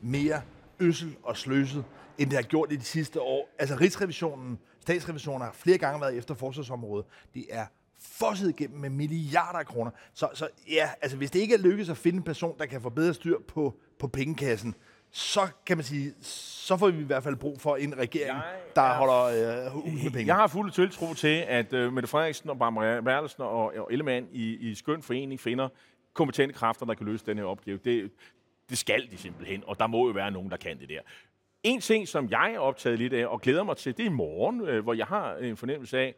mere 0.02 0.42
øssel 0.80 1.16
og 1.24 1.38
sløset, 1.38 1.86
end 2.18 2.30
det 2.30 2.38
har 2.38 2.44
gjort 2.44 2.72
i 2.72 2.76
de 2.76 2.84
sidste 2.84 3.22
år. 3.22 3.50
Altså 3.60 3.76
Rigsrevisionen, 3.76 4.60
statsrevisionen 4.80 5.42
har 5.42 5.52
flere 5.54 5.78
gange 5.78 6.02
været 6.02 6.18
efter 6.18 6.34
forsvarsområdet. 6.34 7.06
Det 7.34 7.46
er 7.50 7.66
fosset 8.00 8.50
igennem 8.50 8.80
med 8.80 8.90
milliarder 8.90 9.60
af 9.60 9.66
kroner. 9.66 9.92
Så, 10.14 10.30
så 10.34 10.48
ja, 10.72 10.90
altså 11.02 11.18
hvis 11.18 11.32
det 11.32 11.40
ikke 11.40 11.54
er 11.54 11.60
lykkedes 11.60 11.90
at 11.90 11.98
finde 11.98 12.18
en 12.18 12.24
person, 12.24 12.58
der 12.60 12.66
kan 12.66 12.82
få 12.82 12.90
bedre 12.90 13.14
styr 13.14 13.38
på, 13.48 13.80
på 14.00 14.08
pengekassen, 14.08 14.76
så 15.12 15.48
kan 15.66 15.78
man 15.78 15.84
sige, 15.84 16.14
så 16.22 16.78
får 16.78 16.92
vi 16.92 17.02
i 17.02 17.06
hvert 17.06 17.24
fald 17.24 17.36
brug 17.36 17.62
for 17.62 17.76
en 17.76 17.98
regering, 17.98 18.28
jeg 18.28 18.42
der 18.76 18.82
er, 18.82 18.98
holder 18.98 19.24
øh, 19.66 19.78
ud 19.78 20.04
med 20.04 20.12
penge. 20.12 20.28
Jeg 20.28 20.36
har 20.36 20.48
fuld 20.48 20.72
tiltro 20.72 21.14
til, 21.14 21.44
at 21.48 21.74
øh, 21.74 21.94
Mette 21.94 22.10
Frederiksen 22.10 22.50
og 22.50 22.60
Barbara 22.60 23.02
Bertelsen 23.02 23.44
og, 23.44 23.66
og 23.66 23.88
Ellemann 23.92 24.28
i, 24.32 24.70
i 24.70 24.76
skøn 24.76 25.04
forening 25.04 25.40
finder 25.40 25.70
kompetente 26.14 26.54
kræfter, 26.54 26.86
der 26.86 26.94
kan 26.94 27.06
løse 27.06 27.26
den 27.26 27.38
her 27.38 27.46
opgave. 27.46 27.78
Det, 27.78 28.12
det 28.70 28.78
skal 28.78 29.08
de 29.12 29.18
simpelthen, 29.18 29.64
og 29.68 29.80
der 29.80 29.88
må 29.88 30.08
jo 30.08 30.14
være 30.14 30.32
nogen, 30.32 30.52
der 30.52 30.58
kan 30.58 30.80
det 30.80 30.90
der. 30.90 31.00
En 31.64 31.82
ting, 31.82 32.08
som 32.08 32.30
jeg 32.30 32.54
er 32.54 32.60
optaget 32.60 33.00
lidt 33.00 33.14
af 33.14 33.26
og 33.26 33.42
glæder 33.42 33.64
mig 33.64 33.78
til, 33.78 33.98
det 33.98 34.04
er 34.04 34.10
i 34.10 34.14
morgen, 34.14 34.62
øh, 34.62 34.84
hvor 34.84 34.94
jeg 34.94 35.06
har 35.06 35.36
en 35.36 35.58
fornemmelse 35.58 36.00
af, 36.00 36.16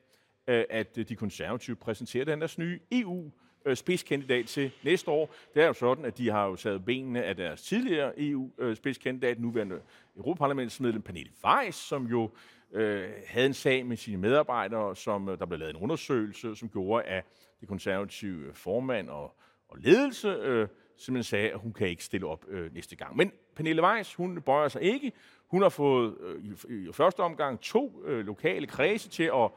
øh, 0.48 0.64
at 0.70 0.96
de 0.96 1.16
konservative 1.16 1.76
præsenterer 1.76 2.26
den 2.26 2.40
deres 2.40 2.58
nye 2.58 2.80
EU 2.92 3.32
øh, 3.66 3.76
spidskandidat 3.76 4.46
til 4.46 4.72
næste 4.84 5.12
år. 5.12 5.34
Det 5.54 5.64
er 5.64 5.68
jo 5.68 5.74
sådan, 5.74 6.06
at 6.06 6.18
de 6.18 6.30
har 6.30 6.46
jo 6.46 6.56
sat 6.56 6.86
benene 6.86 7.24
af 7.24 7.36
deres 7.36 7.62
tidligere 7.62 8.14
EU-spidskandidat, 8.18 9.40
nuværende 9.40 9.80
Europaparlamentsmedlem 10.18 11.02
Pernille 11.02 11.32
Weiss, 11.46 11.78
som 11.78 12.06
jo 12.06 12.30
øh, 12.72 13.10
havde 13.28 13.46
en 13.46 13.54
sag 13.54 13.86
med 13.86 13.98
sine 13.98 14.18
medarbejdere, 14.18 14.96
som 14.96 15.30
øh, 15.30 15.40
der 15.40 15.46
blev 15.46 15.60
lavet 15.60 15.76
en 15.76 15.82
undersøgelse, 15.82 16.56
som 16.56 16.70
gjorde, 16.70 17.04
at 17.04 17.26
det 17.60 17.68
konservative 17.68 18.54
formand 18.54 19.10
og, 19.10 19.36
og 19.70 19.78
ledelse 19.80 20.28
øh, 20.28 20.68
simpelthen 20.98 21.24
sagde, 21.24 21.50
at 21.52 21.60
hun 21.60 21.74
kan 21.74 21.88
ikke 21.88 22.04
stille 22.04 22.28
op 22.28 22.46
øh, 22.48 22.74
næste 22.74 22.96
gang. 22.96 23.18
Men 23.18 23.32
Pernille 23.56 23.84
Weiss, 23.84 24.16
hun 24.16 24.42
bøjer 24.42 24.68
sig 24.68 24.82
ikke. 24.82 25.12
Hun 25.48 25.62
har 25.62 25.70
fået 25.70 26.18
øh, 26.20 26.46
i, 26.70 26.90
i 26.90 26.92
første 26.92 27.20
omgang 27.20 27.60
to 27.60 28.04
øh, 28.06 28.26
lokale 28.26 28.68
kredse 28.68 29.10
til 29.10 29.24
at 29.24 29.50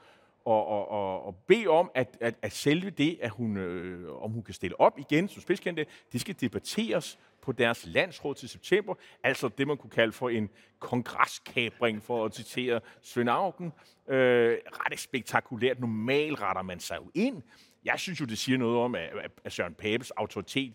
og, 0.44 0.66
og, 0.66 0.88
og, 0.88 1.26
og 1.26 1.36
bede 1.36 1.68
om, 1.68 1.90
at, 1.94 2.16
at, 2.20 2.34
at 2.42 2.52
selve 2.52 2.90
det, 2.90 3.18
at 3.22 3.30
hun, 3.30 3.56
øh, 3.56 4.22
om 4.22 4.30
hun 4.30 4.42
kan 4.42 4.54
stille 4.54 4.80
op 4.80 4.98
igen 4.98 5.28
som 5.28 5.42
spidskandidat, 5.42 5.88
det 6.12 6.20
skal 6.20 6.34
debatteres 6.40 7.18
på 7.42 7.52
deres 7.52 7.86
landsråd 7.86 8.34
til 8.34 8.48
september, 8.48 8.94
altså 9.24 9.48
det, 9.48 9.66
man 9.66 9.76
kunne 9.76 9.90
kalde 9.90 10.12
for 10.12 10.28
en 10.28 10.50
kongreskabring, 10.78 12.02
for 12.02 12.24
at 12.24 12.34
citere 12.34 12.80
Svend 13.02 13.30
Augen. 13.30 13.72
Øh, 14.08 14.58
ret 14.66 14.98
spektakulært. 14.98 15.80
Normalt 15.80 16.40
retter 16.40 16.62
man 16.62 16.80
sig 16.80 16.96
jo 16.96 17.10
ind. 17.14 17.42
Jeg 17.84 17.94
synes 17.98 18.20
jo, 18.20 18.24
det 18.24 18.38
siger 18.38 18.58
noget 18.58 18.78
om, 18.78 18.94
at, 18.94 19.10
at 19.44 19.52
Søren 19.52 19.74
Papes 19.74 20.10
autoritet 20.10 20.74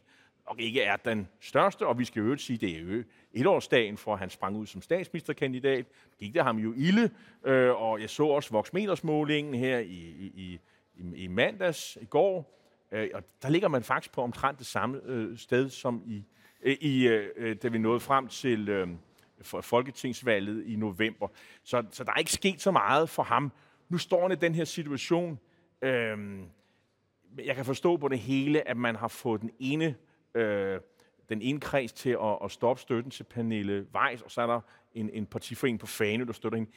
nok 0.50 0.60
ikke 0.60 0.82
er 0.82 0.96
den 0.96 1.28
største, 1.40 1.88
og 1.88 2.00
vi 2.00 2.06
skal 2.06 2.22
jo 2.22 2.38
sige, 2.38 2.56
at 2.56 2.62
det 2.62 2.76
er 2.76 2.98
jo 2.98 3.04
etårsdagen 3.34 3.98
for, 3.98 4.14
at 4.14 4.20
han 4.20 4.30
sprang 4.30 4.56
ud 4.56 4.66
som 4.66 4.82
statsministerkandidat. 4.82 5.86
Gik 6.20 6.34
det 6.34 6.44
ham 6.44 6.58
jo 6.58 6.74
ilde, 6.78 7.10
øh, 7.46 7.82
og 7.82 8.02
jeg 8.02 8.10
så 8.10 8.26
også 8.26 8.52
voksmetersmålingen 8.52 9.54
her 9.54 9.80
i, 9.80 10.32
i, 10.36 10.60
i, 10.96 11.16
i 11.16 11.28
mandags, 11.28 11.98
i 12.02 12.06
går, 12.06 12.60
øh, 12.92 13.10
og 13.14 13.24
der 13.42 13.50
ligger 13.50 13.68
man 13.68 13.84
faktisk 13.84 14.14
på 14.14 14.22
omtrent 14.22 14.60
det 14.60 14.68
samme 14.68 15.02
øh, 15.06 15.38
sted, 15.38 15.70
som 15.70 16.04
i, 16.06 16.24
øh, 16.62 16.76
i 16.82 17.08
øh, 17.08 17.56
da 17.56 17.68
vi 17.68 17.78
nåede 17.78 18.00
frem 18.00 18.28
til 18.28 18.70
øh, 18.70 18.88
for 19.42 19.62
folketingsvalget 19.62 20.64
i 20.66 20.76
november. 20.76 21.28
Så, 21.64 21.84
så 21.92 22.04
der 22.04 22.12
er 22.12 22.18
ikke 22.18 22.32
sket 22.32 22.62
så 22.62 22.72
meget 22.72 23.10
for 23.10 23.24
ham. 23.24 23.52
Nu 23.90 23.98
står 23.98 24.22
han 24.22 24.32
i 24.32 24.36
den 24.36 24.56
her 24.56 24.66
situation. 24.66 25.40
Øh, 25.82 26.40
jeg 27.46 27.56
kan 27.56 27.66
forstå 27.66 27.98
på 27.98 28.08
det 28.08 28.20
hele, 28.20 28.68
at 28.68 28.78
man 28.78 28.96
har 28.96 29.08
fået 29.08 29.42
den 29.42 29.52
ene 29.60 29.96
øh, 30.38 30.80
den 31.30 31.41
ene 31.41 31.60
kreds 31.60 31.93
til 31.93 32.10
at, 32.10 32.38
at 32.43 32.52
stoppe 32.52 32.82
støtten 32.82 33.12
til 33.12 33.23
Pernille 33.23 33.88
Weiss, 33.95 34.21
og 34.21 34.32
så 34.32 34.41
er 34.41 34.47
der 34.47 34.62
en, 34.95 35.10
en 35.10 35.26
partiforening 35.26 35.80
på 35.80 35.88
Fane, 35.88 36.26
der 36.26 36.34
støtter 36.34 36.58
hende. 36.58 36.71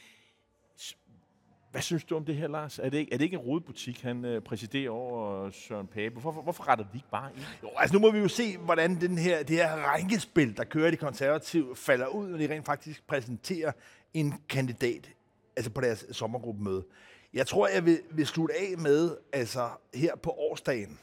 Hvad 1.71 1.81
synes 1.81 2.03
du 2.03 2.15
om 2.15 2.25
det 2.25 2.35
her, 2.35 2.47
Lars? 2.47 2.79
Er 2.79 2.89
det 2.89 2.97
ikke, 2.97 3.13
er 3.13 3.17
det 3.17 3.25
ikke 3.25 3.35
en 3.35 3.41
rodebutik, 3.41 4.01
han 4.01 4.25
øh, 4.25 4.41
præsiderer 4.41 4.89
over 4.89 5.45
øh, 5.45 5.53
Søren 5.53 5.87
Pape? 5.87 6.09
Hvorfor, 6.09 6.41
hvorfor 6.41 6.67
retter 6.67 6.85
vi 6.91 6.97
ikke 6.97 7.09
bare 7.11 7.31
ind? 7.35 7.43
Jo, 7.63 7.69
altså 7.77 7.93
nu 7.93 7.99
må 7.99 8.11
vi 8.11 8.19
jo 8.19 8.27
se, 8.27 8.57
hvordan 8.57 9.01
den 9.01 9.17
her, 9.17 9.43
det 9.43 9.55
her 9.55 9.75
rænkespil, 9.75 10.57
der 10.57 10.63
kører 10.63 10.91
de 10.91 10.97
konservative, 10.97 11.75
falder 11.75 12.07
ud, 12.07 12.27
når 12.27 12.37
de 12.37 12.53
rent 12.53 12.65
faktisk 12.65 13.07
præsenterer 13.07 13.71
en 14.13 14.33
kandidat 14.49 15.11
altså 15.55 15.71
på 15.71 15.81
deres 15.81 16.05
sommergruppemøde. 16.11 16.85
Jeg 17.33 17.47
tror, 17.47 17.67
jeg 17.67 17.85
vil, 17.85 17.99
vil 18.11 18.27
slutte 18.27 18.55
af 18.55 18.77
med, 18.77 19.17
altså 19.33 19.69
her 19.93 20.15
på 20.15 20.29
årsdagen 20.29 20.99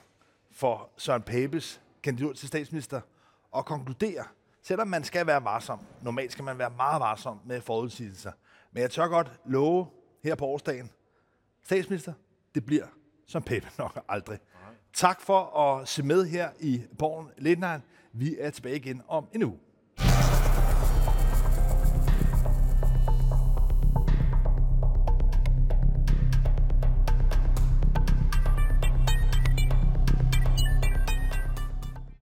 for 0.52 0.90
Søren 0.96 1.22
Papes 1.22 1.80
kandidat 2.02 2.36
til 2.36 2.48
statsminister, 2.48 3.00
og 3.50 3.64
konkludere, 3.64 4.24
selvom 4.62 4.88
man 4.88 5.04
skal 5.04 5.26
være 5.26 5.44
varsom, 5.44 5.80
normalt 6.02 6.32
skal 6.32 6.44
man 6.44 6.58
være 6.58 6.70
meget 6.70 7.00
varsom 7.00 7.40
med 7.44 7.60
forudsigelser, 7.60 8.32
men 8.72 8.82
jeg 8.82 8.90
tør 8.90 9.08
godt 9.08 9.40
love 9.44 9.86
her 10.24 10.34
på 10.34 10.46
årsdagen, 10.46 10.90
statsminister, 11.62 12.12
det 12.54 12.66
bliver 12.66 12.86
som 13.26 13.42
Pepe 13.42 13.68
nok 13.78 14.04
aldrig. 14.08 14.38
Tak 14.92 15.20
for 15.20 15.60
at 15.60 15.88
se 15.88 16.02
med 16.02 16.24
her 16.26 16.50
i 16.60 16.82
Borgen 16.98 17.28
Lindheim. 17.38 17.80
Vi 18.12 18.36
er 18.38 18.50
tilbage 18.50 18.76
igen 18.76 19.02
om 19.08 19.28
en 19.32 19.42
uge. 19.42 19.58